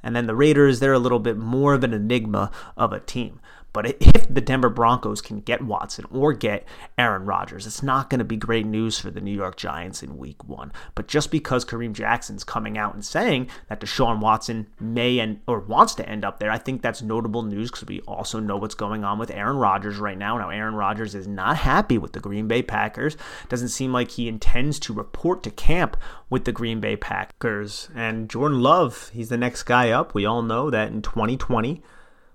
And 0.03 0.17
then 0.17 0.27
the 0.27 0.35
Raiders, 0.35 0.81
they're 0.81 0.93
a 0.93 0.99
little 0.99 1.21
bit 1.21 1.37
more 1.37 1.75
of 1.75 1.85
an 1.85 1.95
enigma 1.95 2.51
of 2.77 2.93
a 2.93 3.01
team. 3.01 3.41
But 3.73 3.87
if 4.03 4.33
the 4.33 4.41
Denver 4.41 4.69
Broncos 4.69 5.21
can 5.21 5.41
get 5.41 5.63
Watson 5.63 6.05
or 6.11 6.33
get 6.33 6.67
Aaron 6.99 7.25
Rodgers, 7.25 7.67
it's 7.67 7.83
not 7.83 8.11
going 8.11 8.19
to 8.19 8.25
be 8.25 8.37
great 8.37 8.67
news 8.67 8.99
for 8.99 9.11
the 9.11 9.21
New 9.21 9.35
York 9.35 9.57
Giants 9.57 10.03
in 10.03 10.19
week 10.19 10.45
one. 10.45 10.73
But 10.95 11.09
just 11.09 11.31
because 11.31 11.65
Kareem 11.65 11.93
Jackson's 11.93 12.45
coming 12.45 12.77
out 12.77 12.95
and 12.95 13.05
saying 13.05 13.49
that 13.69 13.81
Deshaun 13.81 14.21
Watson 14.21 14.67
may 14.79 15.19
and 15.19 15.41
or 15.47 15.61
wants 15.61 15.95
to 15.97 16.09
end 16.09 16.25
up 16.25 16.39
there, 16.39 16.51
I 16.51 16.59
think 16.59 16.83
that's 16.83 17.03
notable 17.03 17.43
news 17.43 17.71
because 17.71 17.87
we 17.87 18.01
also 18.03 18.41
know 18.41 18.57
what's 18.57 18.75
going 18.75 19.05
on 19.05 19.19
with 19.19 19.31
Aaron 19.31 19.57
Rodgers 19.57 19.99
right 19.99 20.19
now. 20.19 20.37
Now, 20.39 20.51
Aaron 20.51 20.75
Rodgers 20.75 21.15
is 21.15 21.27
not 21.27 21.59
happy 21.59 21.99
with 21.99 22.13
the 22.13 22.21
Green 22.21 22.49
Bay 22.49 22.63
Packers. 22.63 23.17
Doesn't 23.49 23.69
seem 23.69 23.93
like 23.93 24.13
he 24.13 24.29
intends 24.29 24.79
to 24.81 24.93
report 24.93 25.43
to 25.45 25.51
camp 25.51 25.97
with 26.29 26.45
the 26.45 26.53
Green 26.53 26.81
Bay 26.81 26.97
Packers. 26.97 27.89
And 27.95 28.29
Jordan 28.29 28.61
Love, 28.61 29.11
he's 29.13 29.29
the 29.29 29.37
next 29.37 29.63
guy 29.65 29.91
up. 29.91 30.15
We 30.15 30.27
all 30.27 30.43
know 30.43 30.71
that 30.71 30.89
in 30.89 31.03
2020, 31.03 31.83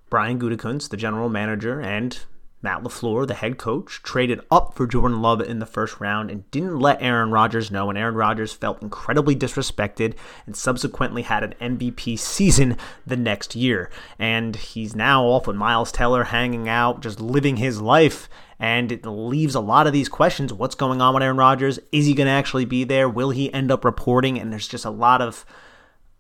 Brian 0.09 0.39
Gutekunst, 0.39 0.89
the 0.89 0.97
general 0.97 1.29
manager, 1.29 1.81
and 1.81 2.19
Matt 2.61 2.83
LaFleur, 2.83 3.27
the 3.27 3.35
head 3.35 3.57
coach, 3.57 4.01
traded 4.01 4.41
up 4.49 4.73
for 4.73 4.87
Jordan 4.87 5.21
Love 5.21 5.41
in 5.41 5.59
the 5.59 5.65
first 5.65 5.99
round 5.99 6.31
and 6.31 6.49
didn't 6.49 6.79
let 6.79 7.01
Aaron 7.01 7.31
Rodgers 7.31 7.69
know. 7.69 7.89
And 7.89 7.97
Aaron 7.97 8.15
Rodgers 8.15 8.51
felt 8.51 8.81
incredibly 8.81 9.35
disrespected 9.35 10.15
and 10.45 10.55
subsequently 10.55 11.21
had 11.21 11.43
an 11.43 11.77
MVP 11.77 12.17
season 12.17 12.75
the 13.05 13.15
next 13.15 13.55
year. 13.55 13.91
And 14.17 14.55
he's 14.55 14.95
now 14.95 15.25
off 15.25 15.45
with 15.45 15.55
Miles 15.55 15.91
Teller 15.91 16.25
hanging 16.25 16.67
out, 16.67 17.01
just 17.01 17.21
living 17.21 17.57
his 17.57 17.79
life. 17.79 18.27
And 18.59 18.91
it 18.91 19.05
leaves 19.05 19.53
a 19.53 19.59
lot 19.59 19.85
of 19.85 19.93
these 19.93 20.09
questions. 20.09 20.51
What's 20.51 20.73
going 20.73 20.99
on 20.99 21.13
with 21.13 21.21
Aaron 21.21 21.37
Rodgers? 21.37 21.77
Is 21.91 22.07
he 22.07 22.15
going 22.15 22.25
to 22.25 22.33
actually 22.33 22.65
be 22.65 22.83
there? 22.83 23.07
Will 23.07 23.29
he 23.29 23.53
end 23.53 23.71
up 23.71 23.85
reporting? 23.85 24.39
And 24.39 24.51
there's 24.51 24.67
just 24.67 24.83
a 24.83 24.89
lot 24.89 25.21
of 25.21 25.45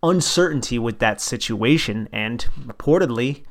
uncertainty 0.03 0.77
with 0.77 0.99
that 0.99 1.19
situation. 1.19 2.07
And 2.13 2.45
reportedly, 2.63 3.43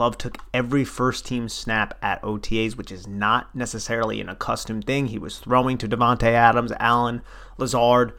Love 0.00 0.16
took 0.16 0.38
every 0.54 0.82
first 0.82 1.26
team 1.26 1.46
snap 1.46 1.92
at 2.00 2.22
OTAs, 2.22 2.74
which 2.74 2.90
is 2.90 3.06
not 3.06 3.54
necessarily 3.54 4.18
an 4.18 4.30
accustomed 4.30 4.86
thing. 4.86 5.08
He 5.08 5.18
was 5.18 5.38
throwing 5.38 5.76
to 5.76 5.86
Davante 5.86 6.22
Adams, 6.22 6.72
Allen, 6.80 7.20
Lazard, 7.58 8.14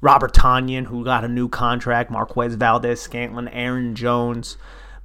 Robert 0.00 0.32
Tonyan, 0.32 0.86
who 0.86 1.04
got 1.04 1.26
a 1.26 1.28
new 1.28 1.50
contract, 1.50 2.10
Marquez 2.10 2.54
Valdes, 2.54 3.02
Scantling, 3.02 3.48
Aaron 3.48 3.94
Jones. 3.94 4.56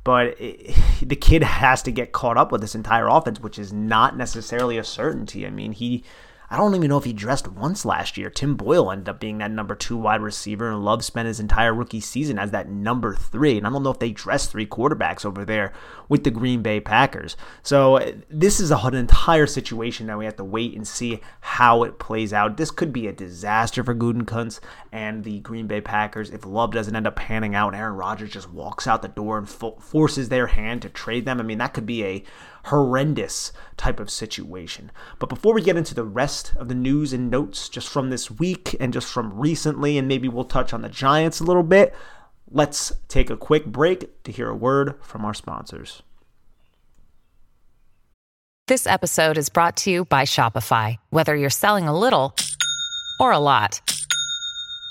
But 0.06 0.40
it, 0.40 0.74
the 1.02 1.18
kid 1.18 1.44
has 1.44 1.84
to 1.84 1.92
get 1.92 2.14
caught 2.14 2.38
up 2.38 2.50
with 2.50 2.62
this 2.62 2.76
entire 2.76 3.10
offense, 3.10 3.42
which 3.42 3.60
is 3.60 3.74
not 3.74 4.16
necessarily 4.16 4.78
a 4.78 4.86
certainty. 4.86 5.46
I 5.46 5.50
mean, 5.50 5.74
he 5.74 6.06
I 6.52 6.58
don't 6.58 6.76
even 6.76 6.90
know 6.90 6.98
if 6.98 7.06
he 7.06 7.14
dressed 7.14 7.48
once 7.48 7.86
last 7.86 8.18
year. 8.18 8.30
Tim 8.30 8.56
Boyle 8.56 8.92
ended 8.92 9.08
up 9.08 9.22
being 9.22 9.38
that 9.38 9.52
number 9.52 9.74
two 9.74 9.96
wide 9.96 10.22
receiver, 10.22 10.70
and 10.70 10.84
Love 10.84 11.02
spent 11.06 11.30
his 11.30 11.40
entire 11.40 11.74
rookie 11.74 12.02
season 12.02 12.38
as 12.38 12.52
that 12.52 12.68
number 12.68 13.16
three. 13.16 13.58
And 13.58 13.66
I 13.66 13.70
don't 13.70 13.84
know 13.84 13.90
if 13.90 14.00
they 14.00 14.12
dressed 14.12 14.52
three 14.52 14.68
quarterbacks 14.68 15.26
over 15.26 15.46
there 15.46 15.72
with 16.10 16.26
the 16.26 16.30
Green 16.30 16.62
Bay 16.62 16.82
Packers. 16.82 17.38
So 17.64 17.96
uh, 17.96 18.12
this 18.30 18.60
is 18.60 18.70
an 18.70 18.94
entire 18.96 19.48
situation 19.48 20.08
that 20.08 20.18
we 20.18 20.26
have 20.26 20.36
to 20.36 20.44
wait 20.44 20.76
and 20.76 20.86
see 20.86 21.22
how 21.40 21.84
it 21.84 22.00
plays 22.00 22.34
out. 22.34 22.58
This 22.58 22.70
could 22.70 22.92
be 22.92 23.08
a 23.08 23.14
disaster 23.14 23.82
for 23.82 23.96
Gutekunst 23.96 24.60
and 24.92 25.24
the 25.24 25.40
Green 25.40 25.68
Bay 25.68 25.80
Packers 25.80 26.32
if 26.32 26.46
Love 26.46 26.74
doesn't 26.74 26.98
end 26.98 27.08
up 27.08 27.16
panning 27.16 27.56
out 27.56 27.70
and 27.70 27.78
Aaron 27.78 27.96
Rodgers 27.96 28.30
just 28.30 28.52
walks 28.52 28.88
out 28.88 29.02
the 29.02 29.08
door 29.08 29.38
and 29.38 29.48
fo- 29.48 29.78
forces 29.80 30.28
their 30.28 30.48
hand 30.48 30.82
to 30.82 30.90
trade 30.90 31.24
them. 31.24 31.40
I 31.40 31.44
mean, 31.44 31.60
that 31.60 31.74
could 31.74 31.86
be 31.86 32.04
a 32.04 32.24
horrendous 32.66 33.52
type 33.78 34.00
of 34.00 34.10
situation. 34.10 34.92
But 35.20 35.30
before 35.30 35.54
we 35.54 35.62
get 35.62 35.78
into 35.78 35.96
the 35.96 36.04
rest 36.04 36.54
of 36.56 36.68
the 36.68 36.76
news 36.76 37.14
and 37.14 37.30
notes 37.30 37.70
just 37.70 37.90
from 37.90 38.10
this 38.10 38.30
week 38.30 38.76
and 38.80 38.94
just 38.94 39.12
from 39.12 39.38
recently, 39.38 39.98
and 39.98 40.08
maybe 40.08 40.28
we'll 40.28 40.46
touch 40.46 40.74
on 40.74 40.82
the 40.82 40.90
Giants 40.90 41.40
a 41.40 41.44
little 41.44 41.64
bit, 41.64 41.94
let's 42.50 42.94
take 43.08 43.30
a 43.30 43.38
quick 43.38 43.66
break 43.66 44.24
to 44.24 44.32
hear 44.32 44.50
a 44.50 44.56
word 44.56 44.96
from 45.02 45.26
our 45.26 45.34
sponsors. 45.34 46.04
This 48.68 48.88
episode 48.88 49.38
is 49.38 49.50
brought 49.50 49.76
to 49.78 49.92
you 49.92 50.06
by 50.06 50.24
Shopify. 50.24 50.98
Whether 51.10 51.36
you're 51.36 51.50
selling 51.50 51.88
a 51.88 51.98
little 51.98 52.36
or 53.20 53.32
a 53.32 53.40
lot, 53.40 53.82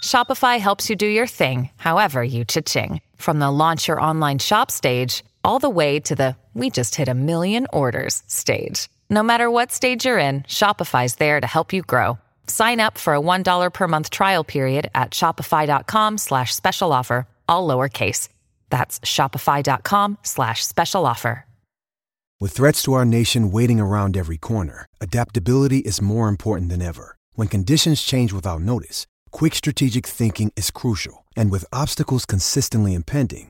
Shopify 0.05 0.59
helps 0.59 0.91
you 0.91 0.97
do 0.97 1.07
your 1.07 1.27
thing, 1.27 1.71
however 1.77 2.23
you 2.23 2.45
cha-ching. 2.45 3.01
From 3.17 3.39
the 3.39 3.51
launch 3.51 3.89
your 3.89 4.01
online 4.01 4.39
shop 4.39 4.71
stage 4.71 5.23
all 5.45 5.59
the 5.59 5.71
way 5.71 6.01
to 6.01 6.15
the 6.15 6.37
we 6.55 6.71
just 6.71 6.97
hit 6.97 7.09
a 7.09 7.15
million 7.15 7.67
orders 7.73 8.23
stage. 8.27 8.89
No 9.09 9.23
matter 9.23 9.51
what 9.51 9.73
stage 9.73 10.05
you're 10.05 10.19
in, 10.19 10.43
Shopify's 10.43 11.15
there 11.17 11.41
to 11.41 11.47
help 11.47 11.73
you 11.73 11.83
grow. 11.83 12.19
Sign 12.47 12.81
up 12.81 12.99
for 12.99 13.15
a 13.15 13.21
$1 13.21 13.73
per 13.73 13.89
month 13.89 14.11
trial 14.11 14.45
period 14.45 14.91
at 14.95 15.13
shopify.com 15.13 16.19
slash 16.19 16.55
special 16.55 16.93
offer, 16.93 17.27
all 17.49 17.69
lowercase. 17.69 18.29
That's 18.71 18.99
shopify.com 19.01 20.19
slash 20.23 20.67
special 20.67 21.07
offer. 21.07 21.45
With 22.41 22.53
threats 22.53 22.83
to 22.85 22.95
our 22.95 23.05
nation 23.05 23.51
waiting 23.51 23.79
around 23.79 24.17
every 24.17 24.39
corner, 24.39 24.87
adaptability 24.99 25.81
is 25.81 26.01
more 26.01 26.27
important 26.27 26.71
than 26.71 26.81
ever. 26.81 27.17
When 27.35 27.49
conditions 27.49 28.01
change 28.01 28.33
without 28.33 28.63
notice, 28.63 29.07
quick 29.31 29.55
strategic 29.55 30.07
thinking 30.07 30.51
is 30.57 30.71
crucial. 30.71 31.27
And 31.37 31.51
with 31.51 31.67
obstacles 31.71 32.25
consistently 32.25 32.95
impending, 32.95 33.50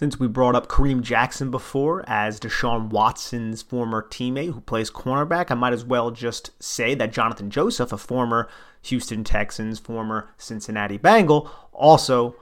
Since 0.00 0.18
we 0.18 0.28
brought 0.28 0.54
up 0.54 0.66
Kareem 0.66 1.02
Jackson 1.02 1.50
before 1.50 2.02
as 2.06 2.40
Deshaun 2.40 2.88
Watson's 2.88 3.60
former 3.60 4.00
teammate 4.00 4.54
who 4.54 4.62
plays 4.62 4.90
cornerback, 4.90 5.50
I 5.50 5.54
might 5.54 5.74
as 5.74 5.84
well 5.84 6.10
just 6.10 6.52
say 6.58 6.94
that 6.94 7.12
Jonathan 7.12 7.50
Joseph, 7.50 7.92
a 7.92 7.98
former 7.98 8.48
Houston 8.84 9.24
Texans, 9.24 9.78
former 9.78 10.30
Cincinnati 10.38 10.96
Bengal, 10.96 11.50
also 11.74 12.34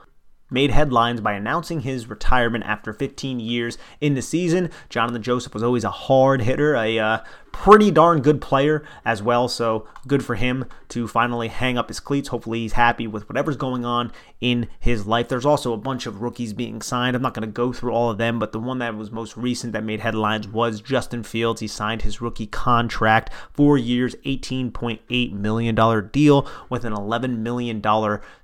made 0.49 0.71
headlines 0.71 1.21
by 1.21 1.33
announcing 1.33 1.81
his 1.81 2.09
retirement 2.09 2.63
after 2.65 2.93
15 2.93 3.39
years 3.39 3.77
in 4.01 4.15
the 4.15 4.21
season. 4.21 4.69
Jonathan 4.89 5.21
Joseph 5.21 5.53
was 5.53 5.63
always 5.63 5.83
a 5.83 5.91
hard 5.91 6.41
hitter, 6.41 6.75
a 6.75 6.99
uh, 6.99 7.19
pretty 7.51 7.91
darn 7.91 8.21
good 8.21 8.41
player 8.41 8.83
as 9.03 9.21
well. 9.21 9.47
So 9.47 9.87
good 10.07 10.23
for 10.23 10.35
him 10.35 10.65
to 10.89 11.07
finally 11.07 11.47
hang 11.47 11.77
up 11.77 11.89
his 11.89 11.99
cleats. 11.99 12.29
Hopefully, 12.29 12.59
he's 12.59 12.73
happy 12.73 13.07
with 13.07 13.27
whatever's 13.29 13.57
going 13.57 13.85
on 13.85 14.11
in 14.41 14.67
his 14.79 15.05
life. 15.05 15.27
There's 15.27 15.45
also 15.45 15.73
a 15.73 15.77
bunch 15.77 16.05
of 16.05 16.21
rookies 16.21 16.53
being 16.53 16.81
signed. 16.81 17.15
I'm 17.15 17.21
not 17.21 17.33
going 17.33 17.47
to 17.47 17.51
go 17.51 17.73
through 17.73 17.91
all 17.91 18.09
of 18.09 18.17
them, 18.17 18.39
but 18.39 18.51
the 18.51 18.59
one 18.59 18.79
that 18.79 18.95
was 18.95 19.11
most 19.11 19.37
recent 19.37 19.73
that 19.73 19.83
made 19.83 19.99
headlines 19.99 20.47
was 20.47 20.81
Justin 20.81 21.23
Fields. 21.23 21.61
He 21.61 21.67
signed 21.67 22.03
his 22.03 22.21
rookie 22.21 22.47
contract, 22.47 23.31
four 23.53 23.77
years, 23.77 24.15
$18.8 24.25 25.33
million 25.33 26.09
deal 26.11 26.47
with 26.69 26.85
an 26.85 26.93
$11 26.93 27.39
million 27.39 27.83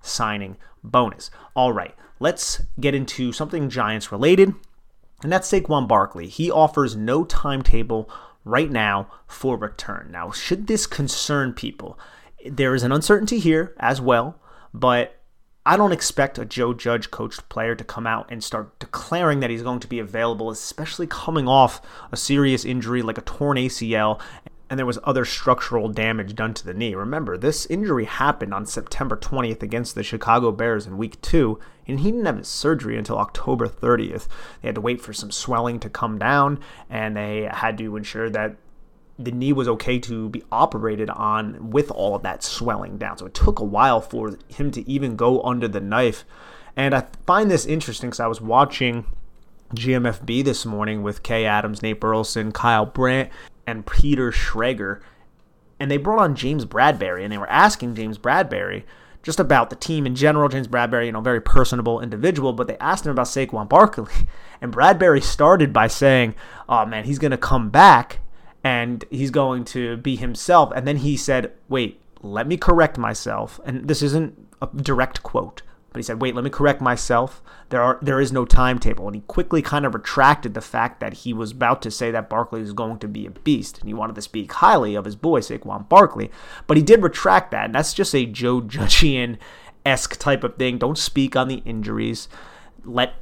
signing 0.01 0.57
bonus. 0.91 1.31
All 1.55 1.73
right, 1.73 1.95
let's 2.19 2.61
get 2.79 2.95
into 2.95 3.31
something 3.31 3.69
Giants 3.69 4.11
related, 4.11 4.53
and 5.23 5.31
that's 5.31 5.51
Saquon 5.51 5.87
Barkley. 5.87 6.27
He 6.27 6.51
offers 6.51 6.95
no 6.95 7.23
timetable 7.25 8.09
right 8.43 8.71
now 8.71 9.09
for 9.27 9.57
return. 9.57 10.09
Now, 10.11 10.31
should 10.31 10.67
this 10.67 10.87
concern 10.87 11.53
people? 11.53 11.99
There 12.45 12.75
is 12.75 12.83
an 12.83 12.91
uncertainty 12.91 13.39
here 13.39 13.75
as 13.79 13.99
well, 13.99 14.39
but 14.73 15.19
I 15.67 15.77
don't 15.77 15.91
expect 15.91 16.37
a 16.37 16.45
Joe 16.45 16.75
Judge 16.75 17.09
coached 17.09 17.49
player 17.49 17.73
to 17.73 17.83
come 17.83 18.05
out 18.05 18.31
and 18.31 18.43
start 18.43 18.77
declaring 18.77 19.39
that 19.39 19.49
he's 19.49 19.63
going 19.63 19.79
to 19.79 19.87
be 19.87 19.97
available, 19.97 20.51
especially 20.51 21.07
coming 21.07 21.47
off 21.47 21.81
a 22.11 22.17
serious 22.17 22.63
injury 22.63 23.01
like 23.01 23.17
a 23.17 23.21
torn 23.21 23.57
ACL 23.57 24.21
and 24.75 24.79
there 24.79 24.85
was 24.85 24.99
other 25.05 25.23
structural 25.23 25.87
damage 25.87 26.35
done 26.35 26.53
to 26.53 26.65
the 26.65 26.73
knee. 26.73 26.93
Remember, 26.95 27.37
this 27.37 27.65
injury 27.67 28.03
happened 28.03 28.53
on 28.53 28.65
September 28.65 29.15
20th 29.15 29.63
against 29.63 29.95
the 29.95 30.03
Chicago 30.03 30.51
Bears 30.51 30.85
in 30.85 30.97
week 30.97 31.21
2, 31.21 31.57
and 31.87 32.01
he 32.01 32.11
didn't 32.11 32.25
have 32.25 32.39
his 32.39 32.49
surgery 32.49 32.97
until 32.97 33.17
October 33.17 33.69
30th. 33.69 34.27
They 34.61 34.67
had 34.67 34.75
to 34.75 34.81
wait 34.81 34.99
for 34.99 35.13
some 35.13 35.31
swelling 35.31 35.79
to 35.79 35.89
come 35.89 36.19
down, 36.19 36.59
and 36.89 37.15
they 37.15 37.43
had 37.49 37.77
to 37.77 37.95
ensure 37.95 38.29
that 38.31 38.57
the 39.17 39.31
knee 39.31 39.53
was 39.53 39.69
okay 39.69 39.97
to 39.97 40.27
be 40.27 40.43
operated 40.51 41.09
on 41.09 41.71
with 41.71 41.89
all 41.89 42.13
of 42.13 42.23
that 42.23 42.43
swelling 42.43 42.97
down. 42.97 43.17
So 43.17 43.27
it 43.27 43.33
took 43.33 43.59
a 43.59 43.63
while 43.63 44.01
for 44.01 44.37
him 44.49 44.71
to 44.71 44.91
even 44.91 45.15
go 45.15 45.41
under 45.43 45.69
the 45.69 45.79
knife. 45.79 46.25
And 46.75 46.93
I 46.93 47.05
find 47.25 47.49
this 47.49 47.65
interesting 47.65 48.09
because 48.09 48.19
I 48.19 48.27
was 48.27 48.41
watching 48.41 49.05
GMFB 49.73 50.43
this 50.43 50.65
morning 50.65 51.01
with 51.01 51.23
Kay 51.23 51.45
Adams, 51.45 51.81
Nate 51.81 52.01
Burleson, 52.01 52.51
Kyle 52.51 52.85
Brandt, 52.85 53.29
and 53.67 53.85
Peter 53.85 54.31
Schrager. 54.31 55.01
And 55.79 55.91
they 55.91 55.97
brought 55.97 56.19
on 56.21 56.35
James 56.35 56.65
Bradberry, 56.65 57.23
and 57.23 57.31
they 57.31 57.37
were 57.37 57.49
asking 57.49 57.95
James 57.95 58.17
Bradberry 58.17 58.83
just 59.23 59.39
about 59.39 59.69
the 59.69 59.75
team 59.75 60.05
in 60.05 60.15
general. 60.15 60.47
James 60.47 60.67
Bradberry, 60.67 61.07
you 61.07 61.11
know, 61.11 61.21
very 61.21 61.41
personable 61.41 61.99
individual, 61.99 62.53
but 62.53 62.67
they 62.67 62.77
asked 62.77 63.05
him 63.05 63.11
about 63.11 63.27
Saquon 63.27 63.67
Barkley. 63.67 64.13
And 64.61 64.73
Bradberry 64.73 65.21
started 65.21 65.73
by 65.73 65.87
saying, 65.87 66.33
oh 66.69 66.85
man, 66.85 67.03
he's 67.03 67.19
going 67.19 67.31
to 67.31 67.37
come 67.37 67.69
back 67.69 68.19
and 68.65 69.05
he's 69.11 69.29
going 69.29 69.63
to 69.65 69.95
be 69.97 70.15
himself. 70.15 70.71
And 70.75 70.87
then 70.87 70.97
he 70.97 71.15
said, 71.17 71.51
Wait, 71.69 72.01
let 72.23 72.47
me 72.47 72.57
correct 72.57 72.97
myself. 72.97 73.59
And 73.63 73.87
this 73.87 74.01
isn't 74.01 74.35
a 74.59 74.67
direct 74.75 75.21
quote, 75.21 75.61
but 75.95 75.99
he 75.99 76.03
said, 76.03 76.21
"Wait, 76.21 76.35
let 76.35 76.43
me 76.43 76.49
correct 76.49 76.81
myself. 76.81 77.41
There 77.69 77.81
are 77.81 77.97
there 78.01 78.19
is 78.19 78.33
no 78.33 78.43
timetable." 78.43 79.07
And 79.07 79.15
he 79.15 79.21
quickly 79.21 79.61
kind 79.61 79.85
of 79.85 79.93
retracted 79.93 80.53
the 80.53 80.59
fact 80.59 80.99
that 80.99 81.13
he 81.13 81.31
was 81.31 81.53
about 81.53 81.81
to 81.83 81.89
say 81.89 82.11
that 82.11 82.27
Barkley 82.27 82.59
was 82.59 82.73
going 82.73 82.99
to 82.99 83.07
be 83.07 83.25
a 83.25 83.31
beast, 83.31 83.79
and 83.79 83.87
he 83.87 83.93
wanted 83.93 84.15
to 84.15 84.21
speak 84.21 84.51
highly 84.51 84.95
of 84.95 85.05
his 85.05 85.15
boy 85.15 85.39
Saquon 85.39 85.87
Barkley. 85.87 86.29
But 86.67 86.75
he 86.75 86.83
did 86.83 87.01
retract 87.01 87.51
that, 87.51 87.63
and 87.63 87.75
that's 87.75 87.93
just 87.93 88.13
a 88.13 88.25
Joe 88.25 88.59
Judgian 88.59 89.37
esque 89.85 90.19
type 90.19 90.43
of 90.43 90.57
thing. 90.57 90.77
Don't 90.77 90.97
speak 90.97 91.37
on 91.37 91.47
the 91.47 91.63
injuries. 91.63 92.27
Let 92.83 93.13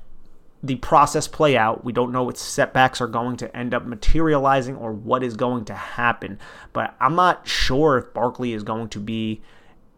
the 0.64 0.78
process 0.78 1.28
play 1.28 1.56
out. 1.56 1.86
We 1.86 1.94
don't 1.94 2.12
know 2.12 2.24
what 2.24 2.40
setbacks 2.40 3.02
are 3.02 3.08
going 3.08 3.38
to 3.38 3.56
end 3.56 3.76
up 3.76 3.86
materializing 3.86 4.78
or 4.78 4.94
what 4.94 5.22
is 5.22 5.36
going 5.36 5.66
to 5.66 5.76
happen. 5.76 6.40
But 6.72 6.96
I'm 7.00 7.14
not 7.14 7.48
sure 7.48 8.00
if 8.00 8.16
Barkley 8.16 8.54
is 8.54 8.64
going 8.64 8.90
to 8.90 9.00
be 9.00 9.44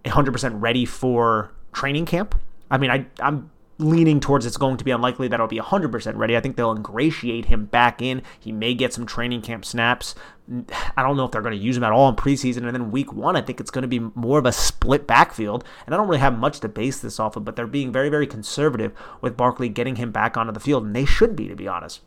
100% 0.03 0.62
ready 0.62 0.84
for 0.84 1.53
training 1.72 2.08
camp. 2.08 2.36
I 2.70 2.78
mean, 2.78 2.92
I, 2.92 3.06
I'm 3.20 3.52
leaning 3.78 4.20
towards 4.20 4.46
it's 4.46 4.58
going 4.58 4.78
to 4.78 4.86
be 4.86 4.92
unlikely 4.92 5.28
that 5.28 5.40
he'll 5.40 5.48
be 5.48 5.60
100% 5.60 6.16
ready. 6.16 6.38
I 6.38 6.40
think 6.40 6.56
they'll 6.56 6.72
ingratiate 6.72 7.46
him 7.46 7.66
back 7.66 8.02
in. 8.02 8.22
He 8.40 8.52
may 8.52 8.74
get 8.74 8.94
some 8.94 9.06
training 9.06 9.42
camp 9.42 9.66
snaps. 9.66 10.16
I 10.96 11.04
don't 11.04 11.18
know 11.18 11.26
if 11.26 11.32
they're 11.32 11.42
going 11.42 11.58
to 11.58 11.64
use 11.64 11.76
him 11.76 11.84
at 11.84 11.92
all 11.92 12.08
in 12.08 12.16
preseason. 12.16 12.66
And 12.66 12.74
then 12.74 12.92
week 12.92 13.12
one, 13.12 13.36
I 13.36 13.42
think 13.42 13.60
it's 13.60 13.72
going 13.72 13.82
to 13.82 13.88
be 13.88 14.00
more 14.00 14.40
of 14.40 14.46
a 14.46 14.52
split 14.52 15.08
backfield. 15.08 15.66
And 15.86 15.94
I 15.94 15.98
don't 15.98 16.08
really 16.08 16.20
have 16.20 16.38
much 16.38 16.60
to 16.62 16.70
base 16.70 17.00
this 17.00 17.20
off 17.20 17.36
of, 17.36 17.44
but 17.44 17.56
they're 17.56 17.68
being 17.68 17.92
very, 17.92 18.10
very 18.10 18.28
conservative 18.28 18.94
with 19.22 19.36
Barkley 19.36 19.70
getting 19.70 19.98
him 19.98 20.12
back 20.12 20.38
onto 20.38 20.54
the 20.54 20.60
field. 20.60 20.86
And 20.86 20.96
they 20.96 21.06
should 21.06 21.36
be, 21.36 21.50
to 21.50 21.56
be 21.56 21.68
honest. 21.68 22.02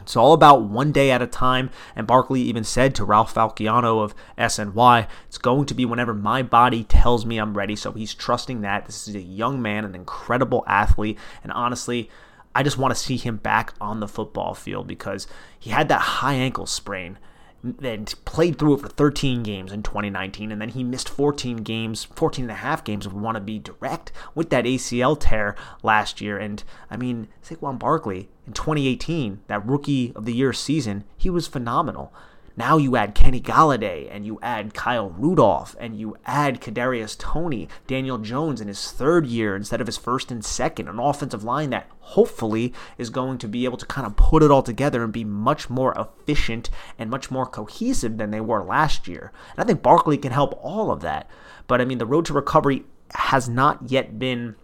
It's 0.00 0.16
all 0.16 0.32
about 0.32 0.62
one 0.62 0.90
day 0.92 1.10
at 1.10 1.22
a 1.22 1.26
time. 1.26 1.70
And 1.94 2.06
Barkley 2.06 2.40
even 2.42 2.64
said 2.64 2.94
to 2.94 3.04
Ralph 3.04 3.34
Vacchiano 3.34 4.02
of 4.02 4.14
SNY, 4.38 5.06
it's 5.26 5.38
going 5.38 5.66
to 5.66 5.74
be 5.74 5.84
whenever 5.84 6.14
my 6.14 6.42
body 6.42 6.84
tells 6.84 7.26
me 7.26 7.38
I'm 7.38 7.56
ready. 7.56 7.76
So 7.76 7.92
he's 7.92 8.14
trusting 8.14 8.62
that. 8.62 8.86
This 8.86 9.06
is 9.06 9.14
a 9.14 9.20
young 9.20 9.60
man, 9.60 9.84
an 9.84 9.94
incredible 9.94 10.64
athlete. 10.66 11.18
And 11.42 11.52
honestly, 11.52 12.10
I 12.54 12.62
just 12.62 12.78
want 12.78 12.94
to 12.94 13.00
see 13.00 13.16
him 13.16 13.36
back 13.36 13.74
on 13.80 14.00
the 14.00 14.08
football 14.08 14.54
field 14.54 14.86
because 14.86 15.26
he 15.58 15.70
had 15.70 15.88
that 15.88 16.00
high 16.00 16.34
ankle 16.34 16.66
sprain 16.66 17.18
and 17.62 18.14
played 18.24 18.58
through 18.58 18.74
it 18.74 18.80
for 18.80 18.88
13 18.88 19.42
games 19.42 19.72
in 19.72 19.82
2019 19.82 20.52
and 20.52 20.60
then 20.60 20.68
he 20.68 20.84
missed 20.84 21.08
14 21.08 21.58
games 21.58 22.04
14 22.04 22.44
and 22.44 22.52
a 22.52 22.54
half 22.54 22.84
games 22.84 23.04
of 23.04 23.12
want 23.12 23.34
to 23.34 23.40
be 23.40 23.58
direct 23.58 24.12
with 24.34 24.50
that 24.50 24.64
ACL 24.64 25.16
tear 25.18 25.56
last 25.82 26.20
year. 26.20 26.38
And 26.38 26.62
I 26.90 26.96
mean 26.96 27.28
Saquon 27.42 27.78
Barkley 27.78 28.28
in 28.46 28.52
2018 28.52 29.40
that 29.48 29.66
rookie 29.66 30.12
of 30.14 30.24
the 30.24 30.34
year 30.34 30.52
season 30.52 31.04
he 31.16 31.28
was 31.28 31.46
phenomenal 31.46 32.12
now 32.58 32.76
you 32.76 32.96
add 32.96 33.14
Kenny 33.14 33.40
Golladay 33.40 34.08
and 34.10 34.26
you 34.26 34.40
add 34.42 34.74
Kyle 34.74 35.10
Rudolph 35.10 35.76
and 35.78 35.96
you 35.98 36.16
add 36.26 36.60
Kadarius 36.60 37.16
Toney, 37.16 37.68
Daniel 37.86 38.18
Jones 38.18 38.60
in 38.60 38.66
his 38.66 38.90
third 38.90 39.26
year 39.26 39.54
instead 39.54 39.80
of 39.80 39.86
his 39.86 39.96
first 39.96 40.32
and 40.32 40.44
second, 40.44 40.88
an 40.88 40.98
offensive 40.98 41.44
line 41.44 41.70
that 41.70 41.88
hopefully 42.00 42.74
is 42.98 43.10
going 43.10 43.38
to 43.38 43.46
be 43.46 43.64
able 43.64 43.76
to 43.76 43.86
kind 43.86 44.06
of 44.06 44.16
put 44.16 44.42
it 44.42 44.50
all 44.50 44.64
together 44.64 45.04
and 45.04 45.12
be 45.12 45.24
much 45.24 45.70
more 45.70 45.94
efficient 45.96 46.68
and 46.98 47.08
much 47.08 47.30
more 47.30 47.46
cohesive 47.46 48.16
than 48.16 48.32
they 48.32 48.40
were 48.40 48.64
last 48.64 49.06
year. 49.06 49.32
And 49.52 49.62
I 49.62 49.66
think 49.66 49.80
Barkley 49.80 50.18
can 50.18 50.32
help 50.32 50.58
all 50.60 50.90
of 50.90 51.00
that. 51.02 51.30
But 51.68 51.80
I 51.80 51.84
mean, 51.84 51.98
the 51.98 52.06
road 52.06 52.24
to 52.26 52.32
recovery 52.32 52.84
has 53.14 53.48
not 53.48 53.90
yet 53.90 54.18
been 54.18 54.56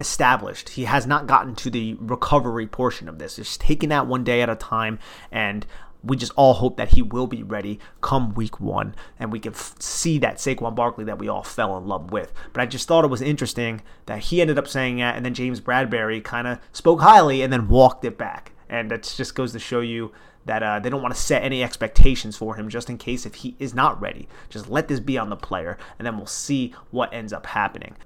established. 0.00 0.70
He 0.70 0.84
has 0.84 1.06
not 1.06 1.26
gotten 1.26 1.54
to 1.56 1.70
the 1.70 1.94
recovery 1.94 2.66
portion 2.66 3.08
of 3.08 3.18
this. 3.18 3.38
It's 3.38 3.56
taking 3.56 3.88
that 3.88 4.06
one 4.06 4.24
day 4.24 4.42
at 4.42 4.50
a 4.50 4.56
time. 4.56 4.98
And 5.30 5.66
we 6.04 6.16
just 6.16 6.32
all 6.36 6.54
hope 6.54 6.76
that 6.76 6.90
he 6.90 7.02
will 7.02 7.26
be 7.26 7.42
ready 7.42 7.78
come 8.00 8.34
week 8.34 8.60
one 8.60 8.94
and 9.18 9.32
we 9.32 9.40
can 9.40 9.52
f- 9.52 9.74
see 9.78 10.18
that 10.18 10.36
Saquon 10.36 10.74
Barkley 10.74 11.04
that 11.04 11.18
we 11.18 11.28
all 11.28 11.42
fell 11.42 11.76
in 11.78 11.86
love 11.86 12.10
with. 12.12 12.32
But 12.52 12.62
I 12.62 12.66
just 12.66 12.86
thought 12.86 13.04
it 13.04 13.10
was 13.10 13.22
interesting 13.22 13.82
that 14.06 14.18
he 14.18 14.40
ended 14.40 14.58
up 14.58 14.68
saying 14.68 14.98
that 14.98 15.16
and 15.16 15.24
then 15.24 15.34
James 15.34 15.60
Bradberry 15.60 16.22
kind 16.22 16.46
of 16.46 16.58
spoke 16.72 17.00
highly 17.00 17.42
and 17.42 17.52
then 17.52 17.68
walked 17.68 18.04
it 18.04 18.18
back. 18.18 18.52
And 18.68 18.90
that 18.90 19.12
just 19.16 19.34
goes 19.34 19.52
to 19.52 19.58
show 19.58 19.80
you 19.80 20.12
that 20.46 20.62
uh, 20.62 20.78
they 20.78 20.90
don't 20.90 21.02
want 21.02 21.14
to 21.14 21.20
set 21.20 21.42
any 21.42 21.62
expectations 21.62 22.36
for 22.36 22.56
him 22.56 22.68
just 22.68 22.90
in 22.90 22.98
case 22.98 23.24
if 23.24 23.36
he 23.36 23.56
is 23.58 23.74
not 23.74 24.00
ready. 24.00 24.28
Just 24.50 24.68
let 24.68 24.88
this 24.88 25.00
be 25.00 25.16
on 25.16 25.30
the 25.30 25.36
player 25.36 25.78
and 25.98 26.06
then 26.06 26.16
we'll 26.16 26.26
see 26.26 26.74
what 26.90 27.12
ends 27.12 27.32
up 27.32 27.46
happening. 27.46 27.96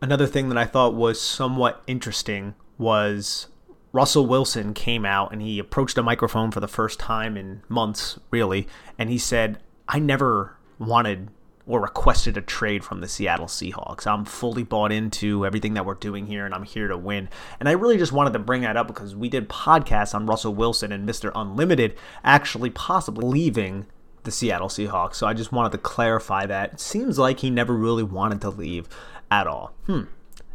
Another 0.00 0.26
thing 0.26 0.48
that 0.48 0.58
I 0.58 0.64
thought 0.64 0.94
was 0.94 1.20
somewhat 1.20 1.82
interesting 1.86 2.54
was 2.78 3.48
Russell 3.92 4.26
Wilson 4.26 4.72
came 4.72 5.04
out 5.04 5.32
and 5.32 5.42
he 5.42 5.58
approached 5.58 5.98
a 5.98 6.02
microphone 6.02 6.50
for 6.50 6.60
the 6.60 6.68
first 6.68 6.98
time 7.00 7.36
in 7.36 7.62
months, 7.68 8.18
really, 8.30 8.68
and 8.98 9.10
he 9.10 9.18
said, 9.18 9.58
I 9.88 9.98
never 9.98 10.56
wanted 10.78 11.30
or 11.66 11.80
requested 11.80 12.36
a 12.36 12.40
trade 12.40 12.84
from 12.84 13.00
the 13.00 13.08
Seattle 13.08 13.46
Seahawks. 13.46 14.06
I'm 14.06 14.24
fully 14.24 14.64
bought 14.64 14.90
into 14.90 15.46
everything 15.46 15.74
that 15.74 15.86
we're 15.86 15.94
doing 15.94 16.26
here 16.26 16.44
and 16.44 16.52
I'm 16.52 16.64
here 16.64 16.88
to 16.88 16.96
win. 16.98 17.28
And 17.60 17.68
I 17.68 17.72
really 17.72 17.96
just 17.96 18.12
wanted 18.12 18.32
to 18.32 18.40
bring 18.40 18.62
that 18.62 18.76
up 18.76 18.88
because 18.88 19.14
we 19.14 19.28
did 19.28 19.48
podcasts 19.48 20.14
on 20.14 20.26
Russell 20.26 20.54
Wilson 20.54 20.90
and 20.90 21.08
Mr. 21.08 21.30
Unlimited 21.34 21.96
actually 22.24 22.70
possibly 22.70 23.24
leaving 23.24 23.86
the 24.24 24.32
Seattle 24.32 24.68
Seahawks. 24.68 25.14
So 25.14 25.26
I 25.26 25.34
just 25.34 25.52
wanted 25.52 25.72
to 25.72 25.78
clarify 25.78 26.44
that. 26.46 26.74
It 26.74 26.80
seems 26.80 27.18
like 27.18 27.40
he 27.40 27.50
never 27.50 27.74
really 27.74 28.02
wanted 28.02 28.40
to 28.40 28.50
leave 28.50 28.88
at 29.30 29.46
all. 29.46 29.72
Hmm. 29.86 30.04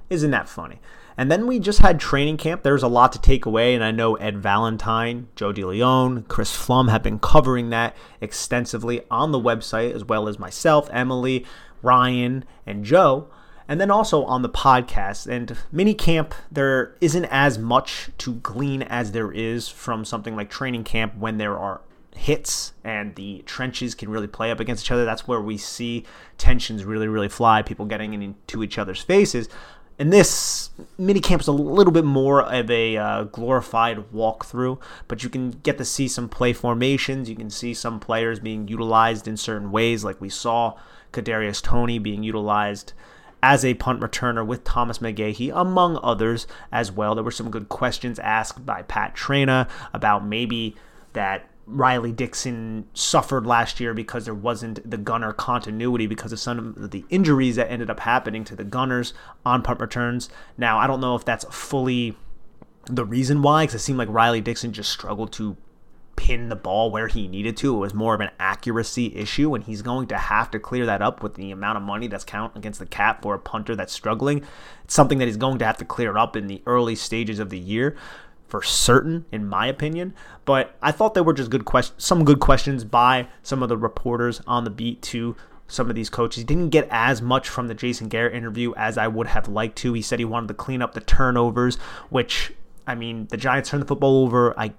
Isn't 0.09 0.31
that 0.31 0.49
funny? 0.49 0.79
And 1.17 1.31
then 1.31 1.47
we 1.47 1.59
just 1.59 1.79
had 1.79 1.99
training 1.99 2.37
camp. 2.37 2.63
There's 2.63 2.83
a 2.83 2.87
lot 2.87 3.13
to 3.13 3.21
take 3.21 3.45
away, 3.45 3.73
and 3.73 3.83
I 3.83 3.91
know 3.91 4.15
Ed 4.15 4.37
Valentine, 4.37 5.27
Joe 5.35 5.53
DeLeon, 5.53 6.27
Chris 6.27 6.55
Pflum 6.55 6.89
have 6.89 7.03
been 7.03 7.19
covering 7.19 7.69
that 7.69 7.95
extensively 8.19 9.01
on 9.09 9.31
the 9.31 9.39
website, 9.39 9.93
as 9.93 10.03
well 10.03 10.27
as 10.27 10.37
myself, 10.37 10.89
Emily, 10.91 11.45
Ryan, 11.81 12.43
and 12.65 12.83
Joe. 12.83 13.29
And 13.67 13.81
then 13.81 13.89
also 13.89 14.25
on 14.25 14.41
the 14.41 14.49
podcast. 14.49 15.25
And 15.25 15.57
mini 15.71 15.93
camp, 15.93 16.35
there 16.51 16.95
isn't 17.01 17.25
as 17.25 17.57
much 17.57 18.09
to 18.19 18.33
glean 18.35 18.83
as 18.83 19.11
there 19.11 19.31
is 19.31 19.69
from 19.69 20.05
something 20.05 20.35
like 20.35 20.49
training 20.49 20.83
camp 20.83 21.15
when 21.17 21.37
there 21.37 21.57
are 21.57 21.81
hits 22.15 22.73
and 22.83 23.13
the 23.15 23.43
trenches 23.45 23.93
can 23.93 24.09
really 24.09 24.27
play 24.27 24.49
up 24.49 24.59
against 24.59 24.85
each 24.85 24.91
other. 24.91 25.05
That's 25.05 25.27
where 25.27 25.41
we 25.41 25.57
see 25.57 26.05
tensions 26.37 26.85
really, 26.85 27.07
really 27.07 27.27
fly, 27.27 27.61
people 27.61 27.85
getting 27.85 28.13
into 28.13 28.63
each 28.63 28.77
other's 28.77 29.01
faces. 29.01 29.49
And 29.97 30.11
this 30.11 30.71
minicamp 30.99 31.39
is 31.39 31.47
a 31.47 31.53
little 31.53 31.93
bit 31.93 32.03
more 32.03 32.41
of 32.41 32.69
a 32.69 32.97
uh, 32.97 33.23
glorified 33.23 34.11
walkthrough, 34.11 34.79
but 35.07 35.23
you 35.23 35.29
can 35.29 35.51
get 35.51 35.77
to 35.77 35.85
see 35.85 36.09
some 36.09 36.27
play 36.27 36.51
formations. 36.51 37.29
You 37.29 37.35
can 37.35 37.49
see 37.49 37.73
some 37.73 38.01
players 38.01 38.39
being 38.39 38.67
utilized 38.67 39.25
in 39.25 39.37
certain 39.37 39.71
ways, 39.71 40.03
like 40.03 40.19
we 40.19 40.29
saw 40.29 40.77
Kadarius 41.13 41.61
Toney 41.61 41.97
being 41.97 42.23
utilized 42.23 42.91
as 43.41 43.63
a 43.63 43.75
punt 43.75 44.01
returner 44.01 44.45
with 44.45 44.65
Thomas 44.65 44.97
McGaughey, 44.97 45.51
among 45.55 45.99
others 46.03 46.45
as 46.73 46.91
well. 46.91 47.15
There 47.15 47.23
were 47.23 47.31
some 47.31 47.51
good 47.51 47.69
questions 47.69 48.19
asked 48.19 48.65
by 48.65 48.81
Pat 48.81 49.15
Traina 49.15 49.69
about 49.93 50.25
maybe 50.25 50.75
that 51.13 51.47
Riley 51.67 52.11
Dixon 52.11 52.87
suffered 52.93 53.45
last 53.45 53.79
year 53.79 53.93
because 53.93 54.25
there 54.25 54.35
wasn't 54.35 54.89
the 54.89 54.97
gunner 54.97 55.33
continuity 55.33 56.05
because 56.05 56.31
of 56.31 56.39
some 56.39 56.75
of 56.77 56.91
the 56.91 57.05
injuries 57.09 57.55
that 57.55 57.71
ended 57.71 57.89
up 57.89 58.01
happening 58.01 58.43
to 58.45 58.55
the 58.55 58.63
gunners 58.63 59.13
on 59.45 59.63
punt 59.63 59.79
returns. 59.79 60.29
Now, 60.57 60.77
I 60.77 60.87
don't 60.87 61.01
know 61.01 61.15
if 61.15 61.25
that's 61.25 61.45
fully 61.49 62.15
the 62.85 63.05
reason 63.05 63.41
why, 63.41 63.63
because 63.63 63.81
it 63.81 63.83
seemed 63.83 63.97
like 63.97 64.09
Riley 64.09 64.41
Dixon 64.41 64.73
just 64.73 64.91
struggled 64.91 65.33
to 65.33 65.57
pin 66.15 66.49
the 66.49 66.55
ball 66.55 66.91
where 66.91 67.07
he 67.07 67.27
needed 67.27 67.57
to. 67.57 67.75
It 67.75 67.79
was 67.79 67.93
more 67.93 68.13
of 68.13 68.21
an 68.21 68.29
accuracy 68.39 69.15
issue, 69.15 69.53
and 69.53 69.63
he's 69.63 69.81
going 69.81 70.07
to 70.07 70.17
have 70.17 70.49
to 70.51 70.59
clear 70.59 70.85
that 70.85 71.01
up 71.01 71.21
with 71.21 71.33
the 71.33 71.51
amount 71.51 71.77
of 71.77 71.83
money 71.83 72.07
that's 72.07 72.23
count 72.23 72.55
against 72.55 72.79
the 72.79 72.85
cap 72.85 73.21
for 73.21 73.35
a 73.35 73.39
punter 73.39 73.75
that's 73.75 73.91
struggling. 73.91 74.43
It's 74.83 74.93
something 74.93 75.17
that 75.17 75.25
he's 75.25 75.37
going 75.37 75.57
to 75.59 75.65
have 75.65 75.77
to 75.77 75.85
clear 75.85 76.17
up 76.17 76.35
in 76.35 76.47
the 76.47 76.61
early 76.65 76.95
stages 76.95 77.39
of 77.39 77.49
the 77.49 77.59
year 77.59 77.97
for 78.55 78.65
certain, 78.65 79.25
in 79.33 79.45
my 79.45 79.67
opinion. 79.67 80.13
But 80.45 80.77
I 80.81 80.93
thought 80.93 81.13
there 81.13 81.23
were 81.23 81.33
just 81.33 81.49
good 81.49 81.65
questions, 81.65 82.01
some 82.01 82.23
good 82.23 82.39
questions 82.39 82.85
by 82.85 83.27
some 83.43 83.61
of 83.61 83.67
the 83.67 83.75
reporters 83.75 84.41
on 84.47 84.63
the 84.63 84.69
beat 84.69 85.01
to 85.03 85.35
some 85.67 85.89
of 85.89 85.95
these 85.95 86.09
coaches. 86.09 86.37
He 86.37 86.43
didn't 86.45 86.69
get 86.69 86.87
as 86.89 87.21
much 87.21 87.49
from 87.49 87.67
the 87.67 87.73
Jason 87.73 88.07
Garrett 88.07 88.33
interview 88.33 88.73
as 88.75 88.97
I 88.97 89.09
would 89.09 89.27
have 89.27 89.49
liked 89.49 89.77
to. 89.79 89.91
He 89.91 90.01
said 90.01 90.19
he 90.19 90.25
wanted 90.25 90.47
to 90.47 90.53
clean 90.53 90.81
up 90.81 90.93
the 90.93 91.01
turnovers, 91.01 91.75
which 92.09 92.53
I 92.87 92.95
mean, 92.95 93.27
the 93.29 93.35
Giants 93.35 93.71
turned 93.71 93.83
the 93.83 93.87
football 93.87 94.23
over. 94.23 94.57
I 94.57 94.73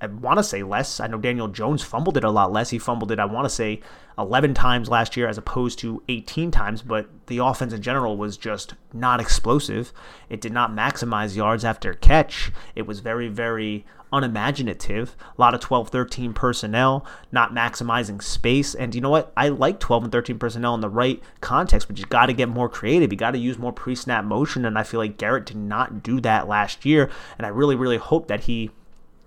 I 0.00 0.06
want 0.06 0.38
to 0.38 0.42
say 0.42 0.62
less. 0.62 1.00
I 1.00 1.06
know 1.06 1.18
Daniel 1.18 1.48
Jones 1.48 1.82
fumbled 1.82 2.16
it 2.16 2.24
a 2.24 2.30
lot 2.30 2.52
less. 2.52 2.70
He 2.70 2.78
fumbled 2.78 3.12
it, 3.12 3.18
I 3.18 3.26
want 3.26 3.44
to 3.44 3.50
say, 3.50 3.80
11 4.18 4.54
times 4.54 4.88
last 4.88 5.16
year 5.16 5.28
as 5.28 5.38
opposed 5.38 5.78
to 5.80 6.02
18 6.08 6.50
times, 6.50 6.82
but 6.82 7.08
the 7.26 7.38
offense 7.38 7.72
in 7.72 7.82
general 7.82 8.16
was 8.16 8.36
just 8.36 8.74
not 8.92 9.20
explosive. 9.20 9.92
It 10.28 10.40
did 10.40 10.52
not 10.52 10.72
maximize 10.72 11.36
yards 11.36 11.64
after 11.64 11.94
catch. 11.94 12.50
It 12.74 12.86
was 12.86 13.00
very, 13.00 13.28
very 13.28 13.84
unimaginative. 14.12 15.16
A 15.38 15.40
lot 15.40 15.54
of 15.54 15.60
12 15.60 15.88
13 15.88 16.32
personnel, 16.32 17.06
not 17.30 17.54
maximizing 17.54 18.22
space. 18.22 18.74
And 18.74 18.94
you 18.94 19.00
know 19.00 19.10
what? 19.10 19.32
I 19.36 19.48
like 19.48 19.80
12 19.80 20.04
and 20.04 20.12
13 20.12 20.38
personnel 20.38 20.74
in 20.74 20.80
the 20.80 20.88
right 20.88 21.22
context, 21.40 21.88
but 21.88 21.98
you 21.98 22.04
got 22.06 22.26
to 22.26 22.32
get 22.32 22.48
more 22.48 22.68
creative. 22.68 23.12
You 23.12 23.18
got 23.18 23.32
to 23.32 23.38
use 23.38 23.58
more 23.58 23.72
pre 23.72 23.94
snap 23.94 24.24
motion. 24.24 24.64
And 24.64 24.78
I 24.78 24.82
feel 24.82 25.00
like 25.00 25.18
Garrett 25.18 25.46
did 25.46 25.56
not 25.56 26.02
do 26.02 26.20
that 26.20 26.48
last 26.48 26.84
year. 26.84 27.10
And 27.38 27.46
I 27.46 27.50
really, 27.50 27.76
really 27.76 27.98
hope 27.98 28.28
that 28.28 28.40
he 28.40 28.70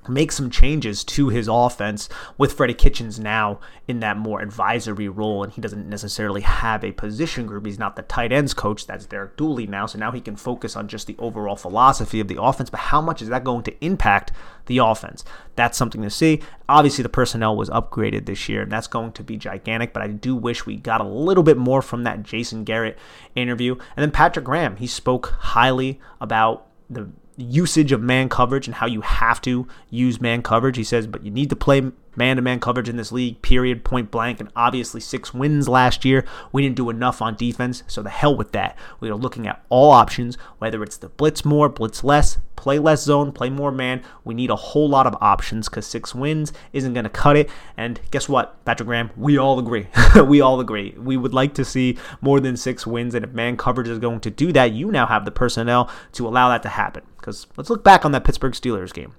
make 0.08 0.32
some 0.32 0.50
changes 0.50 1.04
to 1.04 1.30
his 1.30 1.48
offense 1.48 2.10
with 2.38 2.54
Freddie 2.54 2.74
Kitchens 2.74 3.20
now 3.20 3.60
in 3.88 4.00
that 4.00 4.18
more 4.18 4.42
advisory 4.42 5.08
role, 5.10 5.44
and 5.44 5.52
he 5.54 5.62
doesn't 5.62 5.90
necessarily 5.90 6.42
have 6.42 6.84
a 6.84 6.92
position 6.92 7.46
group. 7.46 7.66
He's 7.66 7.80
not 7.80 7.96
the 7.96 8.02
tight 8.04 8.32
ends 8.32 8.54
coach. 8.54 8.88
That's 8.88 9.06
Derek 9.06 9.38
Dooley 9.38 9.68
now, 9.68 9.86
so 9.86 10.00
now 10.00 10.12
he 10.12 10.22
can 10.22 10.36
focus 10.36 10.76
on 10.76 10.88
just 10.88 11.08
the 11.08 11.16
overall 11.20 11.56
philosophy 11.56 12.20
of 12.20 12.28
the 12.28 12.42
offense. 12.42 12.70
But 12.70 12.80
how 12.80 13.02
much 13.02 13.22
is 13.22 13.30
that 13.30 13.44
going 13.44 13.64
to 13.64 13.86
impact 13.86 14.32
the 14.66 14.78
offense? 14.78 15.24
That's 15.56 15.78
something 15.78 16.02
to 16.02 16.10
see. 16.10 16.42
Obviously, 16.70 17.04
the 17.04 17.10
personnel 17.10 17.56
was 17.56 17.70
upgraded 17.70 18.26
this 18.26 18.48
year, 18.48 18.64
and 18.64 18.72
that's 18.72 18.88
going 18.88 19.12
to 19.14 19.24
be 19.24 19.38
gigantic. 19.38 19.94
But 19.94 20.04
I 20.04 20.08
do 20.08 20.36
wish 20.36 20.66
we 20.66 20.78
got 20.78 21.02
a 21.02 21.08
little 21.08 21.44
bit 21.44 21.58
more 21.58 21.82
from 21.82 22.04
that 22.04 22.24
Jason 22.24 22.64
Garrett 22.64 22.98
interview. 23.36 23.74
And 23.74 24.04
then 24.04 24.12
Patrick 24.12 24.46
Graham, 24.46 24.78
he 24.78 24.88
spoke 24.88 25.36
highly 25.40 26.00
about 26.22 26.68
the 26.90 27.10
usage 27.38 27.92
of 27.92 28.02
man 28.02 28.30
coverage 28.30 28.68
and 28.68 28.76
how 28.76 28.86
you 28.86 29.02
have 29.02 29.42
to 29.42 29.68
use 29.90 30.22
man 30.22 30.42
coverage. 30.42 30.78
He 30.78 30.84
says, 30.84 31.08
but 31.08 31.24
you 31.24 31.32
need 31.32 31.50
to 31.50 31.56
play 31.56 31.92
man 32.16 32.36
to 32.36 32.42
man 32.42 32.60
coverage 32.60 32.90
in 32.90 32.98
this 32.98 33.12
league, 33.12 33.42
period, 33.42 33.84
point 33.84 34.12
blank. 34.12 34.40
And 34.40 34.50
obviously, 34.56 35.02
six 35.02 35.34
wins 35.34 35.68
last 35.68 36.06
year. 36.06 36.26
We 36.52 36.62
didn't 36.62 36.76
do 36.76 36.90
enough 36.90 37.22
on 37.22 37.36
defense, 37.36 37.84
so 37.88 38.02
the 38.02 38.10
hell 38.10 38.36
with 38.36 38.52
that. 38.52 38.78
We 39.00 39.10
are 39.10 39.16
looking 39.16 39.48
at 39.48 39.64
all 39.70 39.92
options, 39.92 40.38
whether 40.60 40.84
it's 40.84 40.98
the 40.98 41.10
blitz 41.10 41.46
more, 41.46 41.70
blitz 41.70 42.04
less, 42.04 42.38
play 42.56 42.80
less 42.80 43.04
zone, 43.04 43.32
play 43.32 43.50
more 43.50 43.72
man. 43.72 44.02
We 44.24 44.34
need 44.34 44.50
a 44.50 44.56
whole 44.56 44.88
lot 44.88 45.08
of 45.08 45.16
options 45.20 45.68
because 45.68 45.86
six 45.86 46.16
wins 46.16 46.54
isn't 46.72 46.94
going 46.94 47.04
to 47.04 47.10
cut 47.10 47.36
it. 47.36 47.50
And 47.78 48.00
guess 48.12 48.30
what, 48.30 48.64
Patrick 48.66 48.88
Graham? 48.88 49.12
We 49.18 49.38
all 49.38 49.60
agree. 49.60 49.88
we 50.26 50.42
all 50.42 50.60
agree. 50.60 50.96
We 50.98 51.18
would 51.18 51.34
like 51.34 51.54
to 51.56 51.66
see 51.66 51.98
more 52.22 52.40
than 52.40 52.56
six 52.56 52.88
wins. 52.88 53.16
And 53.16 53.26
if 53.26 53.32
man 53.32 53.58
coverage 53.58 53.90
is 53.90 54.00
going 54.00 54.22
to 54.22 54.30
do 54.30 54.52
that, 54.54 54.72
you 54.72 54.92
now 54.92 55.06
have 55.06 55.26
the 55.26 55.32
personnel 55.32 55.90
to 56.14 56.28
allow 56.28 56.50
that 56.50 56.64
to 56.64 56.70
happen. 56.70 57.04
Because 57.18 57.48
let's 57.58 57.70
look 57.70 57.84
back 57.84 58.06
on 58.06 58.12
that 58.14 58.24
Pittsburgh 58.24 58.54
Steelers 58.54 58.94
game. 58.94 59.16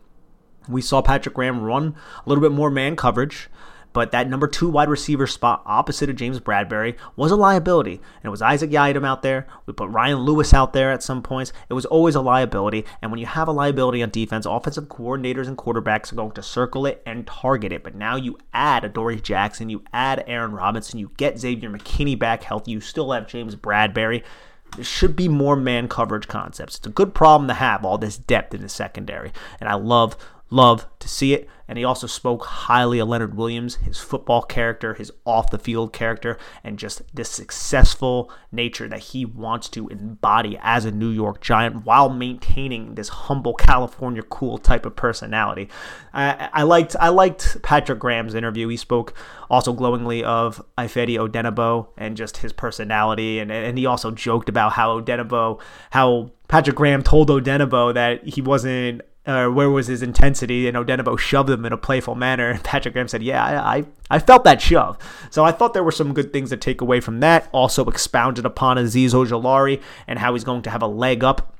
We 0.69 0.81
saw 0.81 1.03
Patrick 1.03 1.35
Graham 1.35 1.63
run 1.63 1.95
a 2.25 2.29
little 2.29 2.43
bit 2.43 2.53
more 2.53 2.71
man 2.71 2.97
coverage, 2.97 3.49
but 3.93 4.11
that 4.11 4.29
number 4.29 4.49
two 4.49 4.69
wide 4.69 4.89
receiver 4.89 5.27
spot 5.27 5.63
opposite 5.67 6.11
of 6.11 6.17
James 6.17 6.41
Bradberry 6.41 6.97
was 7.15 7.31
a 7.31 7.37
liability. 7.37 7.93
And 7.93 8.25
it 8.25 8.29
was 8.29 8.43
Isaac 8.43 8.71
Yiadom 8.71 9.07
out 9.07 9.23
there. 9.23 9.47
We 9.67 9.73
put 9.73 9.89
Ryan 9.89 10.19
Lewis 10.19 10.53
out 10.53 10.73
there 10.73 10.91
at 10.91 11.03
some 11.03 11.23
points. 11.23 11.53
It 11.69 11.75
was 11.75 11.87
always 11.87 12.17
a 12.17 12.21
liability. 12.21 12.85
And 13.01 13.13
when 13.13 13.21
you 13.21 13.27
have 13.27 13.47
a 13.47 13.53
liability 13.53 14.03
on 14.03 14.11
defense, 14.11 14.47
offensive 14.47 14.87
coordinators 14.87 15.47
and 15.47 15.57
quarterbacks 15.57 16.13
are 16.13 16.17
going 16.17 16.33
to 16.33 16.43
circle 16.43 16.87
it 16.87 17.03
and 17.07 17.25
target 17.25 17.73
it. 17.73 17.85
But 17.85 17.95
now 17.95 18.17
you 18.17 18.37
add 18.53 18.85
Adoree 18.85 19.21
Jackson, 19.21 19.71
you 19.71 19.85
add 19.93 20.25
Aaron 20.27 20.53
Robinson, 20.53 20.99
you 20.99 21.13
get 21.17 21.39
Xavier 21.39 21.71
McKinney 21.71 22.19
back 22.19 22.43
healthy, 22.43 22.73
you 22.73 22.81
still 22.81 23.13
have 23.13 23.29
James 23.29 23.55
Bradberry. 23.55 24.25
There 24.75 24.85
should 24.85 25.15
be 25.15 25.29
more 25.29 25.55
man 25.55 25.87
coverage 25.87 26.27
concepts. 26.27 26.79
It's 26.79 26.87
a 26.89 26.91
good 26.91 27.15
problem 27.15 27.47
to 27.47 27.55
have, 27.55 27.85
all 27.85 27.97
this 27.97 28.19
depth 28.19 28.55
in 28.55 28.61
the 28.61 28.69
secondary. 28.69 29.33
And 29.61 29.69
I 29.69 29.75
love 29.75 30.17
Love 30.55 30.87
to 31.01 31.09
see 31.09 31.35
it. 31.35 31.49
And 31.67 31.77
he 31.77 31.83
also 31.83 32.07
spoke 32.07 32.45
highly 32.45 33.01
of 33.01 33.09
Leonard 33.09 33.37
Williams, 33.37 33.77
his 33.77 33.99
football 33.99 34.43
character, 34.43 34.95
his 34.95 35.11
off 35.27 35.51
the 35.51 35.59
field 35.59 35.93
character, 35.93 36.39
and 36.63 36.79
just 36.79 37.03
this 37.13 37.29
successful 37.29 38.31
nature 38.53 38.87
that 38.87 39.01
he 39.01 39.25
wants 39.25 39.69
to 39.71 39.89
embody 39.89 40.57
as 40.63 40.85
a 40.85 40.93
New 40.93 41.09
York 41.09 41.41
Giant 41.41 41.85
while 41.85 42.09
maintaining 42.09 42.95
this 42.95 43.09
humble 43.09 43.55
California 43.55 44.23
cool 44.23 44.59
type 44.59 44.87
of 44.87 44.95
personality. 44.95 45.69
I, 46.13 46.51
I 46.53 46.63
liked 46.63 46.95
I 47.01 47.09
liked 47.09 47.61
Patrick 47.63 47.99
Graham's 47.99 48.37
interview. 48.37 48.69
He 48.69 48.77
spoke 48.77 49.13
also 49.51 49.73
glowingly 49.73 50.23
of 50.23 50.65
Ifeadi 50.79 51.17
Odenigbo 51.17 51.89
and 51.97 52.17
just 52.17 52.37
his 52.37 52.53
personality, 52.53 53.41
and 53.41 53.51
and 53.51 53.77
he 53.77 53.87
also 53.87 54.13
joked 54.13 54.49
about 54.49 54.75
how 54.75 55.01
Odenigbo, 55.01 55.61
how 55.91 56.31
Patrick 56.47 56.77
Graham 56.77 57.03
told 57.03 57.29
Odenigbo 57.29 57.95
that 57.95 58.25
he 58.29 58.41
wasn't 58.41 59.03
or 59.27 59.51
where 59.51 59.71
was 59.71 59.87
his 59.87 60.03
intensity? 60.03 60.69
And 60.69 60.77
Odenigbo 60.77 61.19
shoved 61.19 61.51
him 61.51 61.65
in 61.65 61.73
a 61.73 61.79
playful 61.79 62.15
manner. 62.15 62.51
And 62.51 62.65
Patrick 62.65 62.95
Graham 62.95 63.09
said, 63.09 63.23
Yeah, 63.23 63.45
I, 63.45 63.79
I, 63.79 63.85
I, 64.11 64.19
felt 64.19 64.45
that 64.45 64.61
shove. 64.61 64.99
So 65.31 65.45
I 65.45 65.53
thought 65.53 65.75
there 65.75 65.85
were 65.85 65.93
some 65.93 66.15
good 66.15 66.33
things 66.33 66.51
to 66.51 66.57
take 66.57 66.81
away 66.81 67.01
from 67.01 67.21
that. 67.21 67.49
Also 67.53 67.85
expounded 67.87 68.45
upon 68.45 68.77
Azeez 68.77 69.11
Ojulari 69.11 69.83
and 70.07 70.19
how 70.19 70.35
he's 70.35 70.45
going 70.45 70.63
to 70.63 70.71
have 70.71 70.83
a 70.83 70.87
leg 70.87 71.25
up 71.25 71.55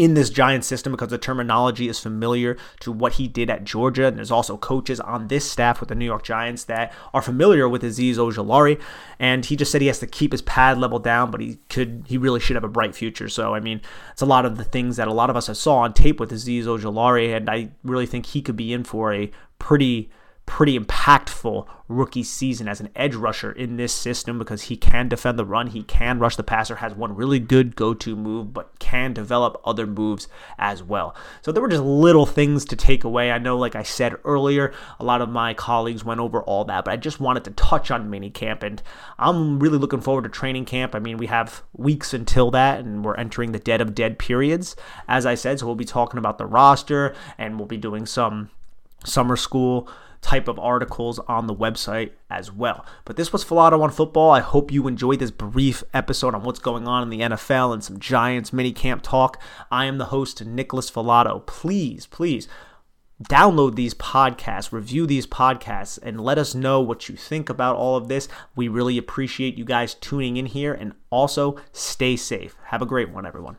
in 0.00 0.14
this 0.14 0.30
Giant 0.30 0.64
system 0.64 0.92
because 0.92 1.10
the 1.10 1.18
terminology 1.18 1.86
is 1.86 2.00
familiar 2.00 2.56
to 2.80 2.90
what 2.90 3.12
he 3.12 3.28
did 3.28 3.50
at 3.50 3.64
Georgia. 3.64 4.06
And 4.06 4.16
there's 4.16 4.30
also 4.30 4.56
coaches 4.56 4.98
on 4.98 5.28
this 5.28 5.48
staff 5.48 5.78
with 5.78 5.90
the 5.90 5.94
New 5.94 6.06
York 6.06 6.22
Giants 6.22 6.64
that 6.64 6.94
are 7.12 7.20
familiar 7.20 7.68
with 7.68 7.82
Azeez 7.82 8.14
Ojulari. 8.14 8.80
And 9.18 9.44
he 9.44 9.56
just 9.56 9.70
said 9.70 9.82
he 9.82 9.88
has 9.88 9.98
to 9.98 10.06
keep 10.06 10.32
his 10.32 10.40
pad 10.40 10.78
level 10.78 10.98
down, 10.98 11.30
but 11.30 11.42
he 11.42 11.58
could 11.68 12.04
he 12.08 12.16
really 12.16 12.40
should 12.40 12.56
have 12.56 12.64
a 12.64 12.68
bright 12.68 12.94
future. 12.94 13.28
So 13.28 13.54
I 13.54 13.60
mean, 13.60 13.82
it's 14.10 14.22
a 14.22 14.26
lot 14.26 14.46
of 14.46 14.56
the 14.56 14.64
things 14.64 14.96
that 14.96 15.06
a 15.06 15.12
lot 15.12 15.28
of 15.28 15.36
us 15.36 15.48
have 15.48 15.58
saw 15.58 15.80
on 15.80 15.92
tape 15.92 16.18
with 16.18 16.30
Azeez 16.30 16.64
Ojulari, 16.64 17.36
and 17.36 17.50
I 17.50 17.68
really 17.84 18.06
think 18.06 18.24
he 18.24 18.40
could 18.40 18.56
be 18.56 18.72
in 18.72 18.84
for 18.84 19.12
a 19.12 19.30
pretty 19.58 20.08
pretty 20.50 20.76
impactful 20.76 21.64
rookie 21.86 22.24
season 22.24 22.66
as 22.66 22.80
an 22.80 22.88
edge 22.96 23.14
rusher 23.14 23.52
in 23.52 23.76
this 23.76 23.92
system 23.92 24.36
because 24.36 24.62
he 24.62 24.76
can 24.76 25.08
defend 25.08 25.38
the 25.38 25.44
run, 25.44 25.68
he 25.68 25.84
can 25.84 26.18
rush 26.18 26.34
the 26.34 26.42
passer, 26.42 26.76
has 26.76 26.92
one 26.92 27.14
really 27.14 27.38
good 27.38 27.76
go 27.76 27.94
to 27.94 28.16
move, 28.16 28.52
but 28.52 28.76
can 28.80 29.12
develop 29.12 29.60
other 29.64 29.86
moves 29.86 30.26
as 30.58 30.82
well. 30.82 31.14
So 31.40 31.52
there 31.52 31.62
were 31.62 31.68
just 31.68 31.84
little 31.84 32.26
things 32.26 32.64
to 32.64 32.74
take 32.74 33.04
away. 33.04 33.30
I 33.30 33.38
know, 33.38 33.56
like 33.56 33.76
I 33.76 33.84
said 33.84 34.16
earlier, 34.24 34.74
a 34.98 35.04
lot 35.04 35.22
of 35.22 35.28
my 35.28 35.54
colleagues 35.54 36.04
went 36.04 36.18
over 36.18 36.42
all 36.42 36.64
that, 36.64 36.84
but 36.84 36.90
I 36.90 36.96
just 36.96 37.20
wanted 37.20 37.44
to 37.44 37.52
touch 37.52 37.92
on 37.92 38.10
minicamp, 38.10 38.64
and 38.64 38.82
I'm 39.20 39.60
really 39.60 39.78
looking 39.78 40.00
forward 40.00 40.24
to 40.24 40.30
training 40.30 40.64
camp. 40.64 40.96
I 40.96 40.98
mean, 40.98 41.16
we 41.16 41.26
have 41.26 41.62
weeks 41.74 42.12
until 42.12 42.50
that, 42.50 42.80
and 42.80 43.04
we're 43.04 43.14
entering 43.14 43.52
the 43.52 43.60
dead 43.60 43.80
of 43.80 43.94
dead 43.94 44.18
periods, 44.18 44.74
as 45.06 45.26
I 45.26 45.36
said, 45.36 45.60
so 45.60 45.66
we'll 45.66 45.76
be 45.76 45.84
talking 45.84 46.18
about 46.18 46.38
the 46.38 46.46
roster 46.46 47.14
and 47.38 47.56
we'll 47.56 47.68
be 47.68 47.76
doing 47.76 48.04
some 48.04 48.50
summer 49.04 49.36
school 49.36 49.88
type 50.20 50.48
of 50.48 50.58
articles 50.58 51.18
on 51.20 51.46
the 51.46 51.54
website 51.54 52.10
as 52.28 52.52
well. 52.52 52.84
But 53.04 53.16
this 53.16 53.32
was 53.32 53.44
Falato 53.44 53.82
on 53.82 53.90
football. 53.90 54.30
I 54.30 54.40
hope 54.40 54.70
you 54.70 54.86
enjoyed 54.86 55.18
this 55.18 55.30
brief 55.30 55.82
episode 55.94 56.34
on 56.34 56.42
what's 56.42 56.58
going 56.58 56.86
on 56.86 57.02
in 57.02 57.10
the 57.10 57.20
NFL 57.20 57.72
and 57.72 57.82
some 57.82 57.98
Giants 57.98 58.52
mini 58.52 58.72
camp 58.72 59.02
talk. 59.02 59.40
I 59.70 59.86
am 59.86 59.98
the 59.98 60.06
host, 60.06 60.44
Nicholas 60.44 60.90
Falato. 60.90 61.44
Please, 61.46 62.06
please 62.06 62.48
download 63.28 63.74
these 63.74 63.94
podcasts, 63.94 64.72
review 64.72 65.06
these 65.06 65.26
podcasts, 65.26 65.98
and 66.02 66.20
let 66.20 66.38
us 66.38 66.54
know 66.54 66.80
what 66.80 67.08
you 67.08 67.16
think 67.16 67.48
about 67.48 67.76
all 67.76 67.96
of 67.96 68.08
this. 68.08 68.28
We 68.56 68.68
really 68.68 68.98
appreciate 68.98 69.58
you 69.58 69.64
guys 69.64 69.94
tuning 69.94 70.36
in 70.36 70.46
here 70.46 70.72
and 70.72 70.94
also 71.10 71.56
stay 71.72 72.16
safe. 72.16 72.56
Have 72.66 72.82
a 72.82 72.86
great 72.86 73.10
one, 73.10 73.26
everyone. 73.26 73.58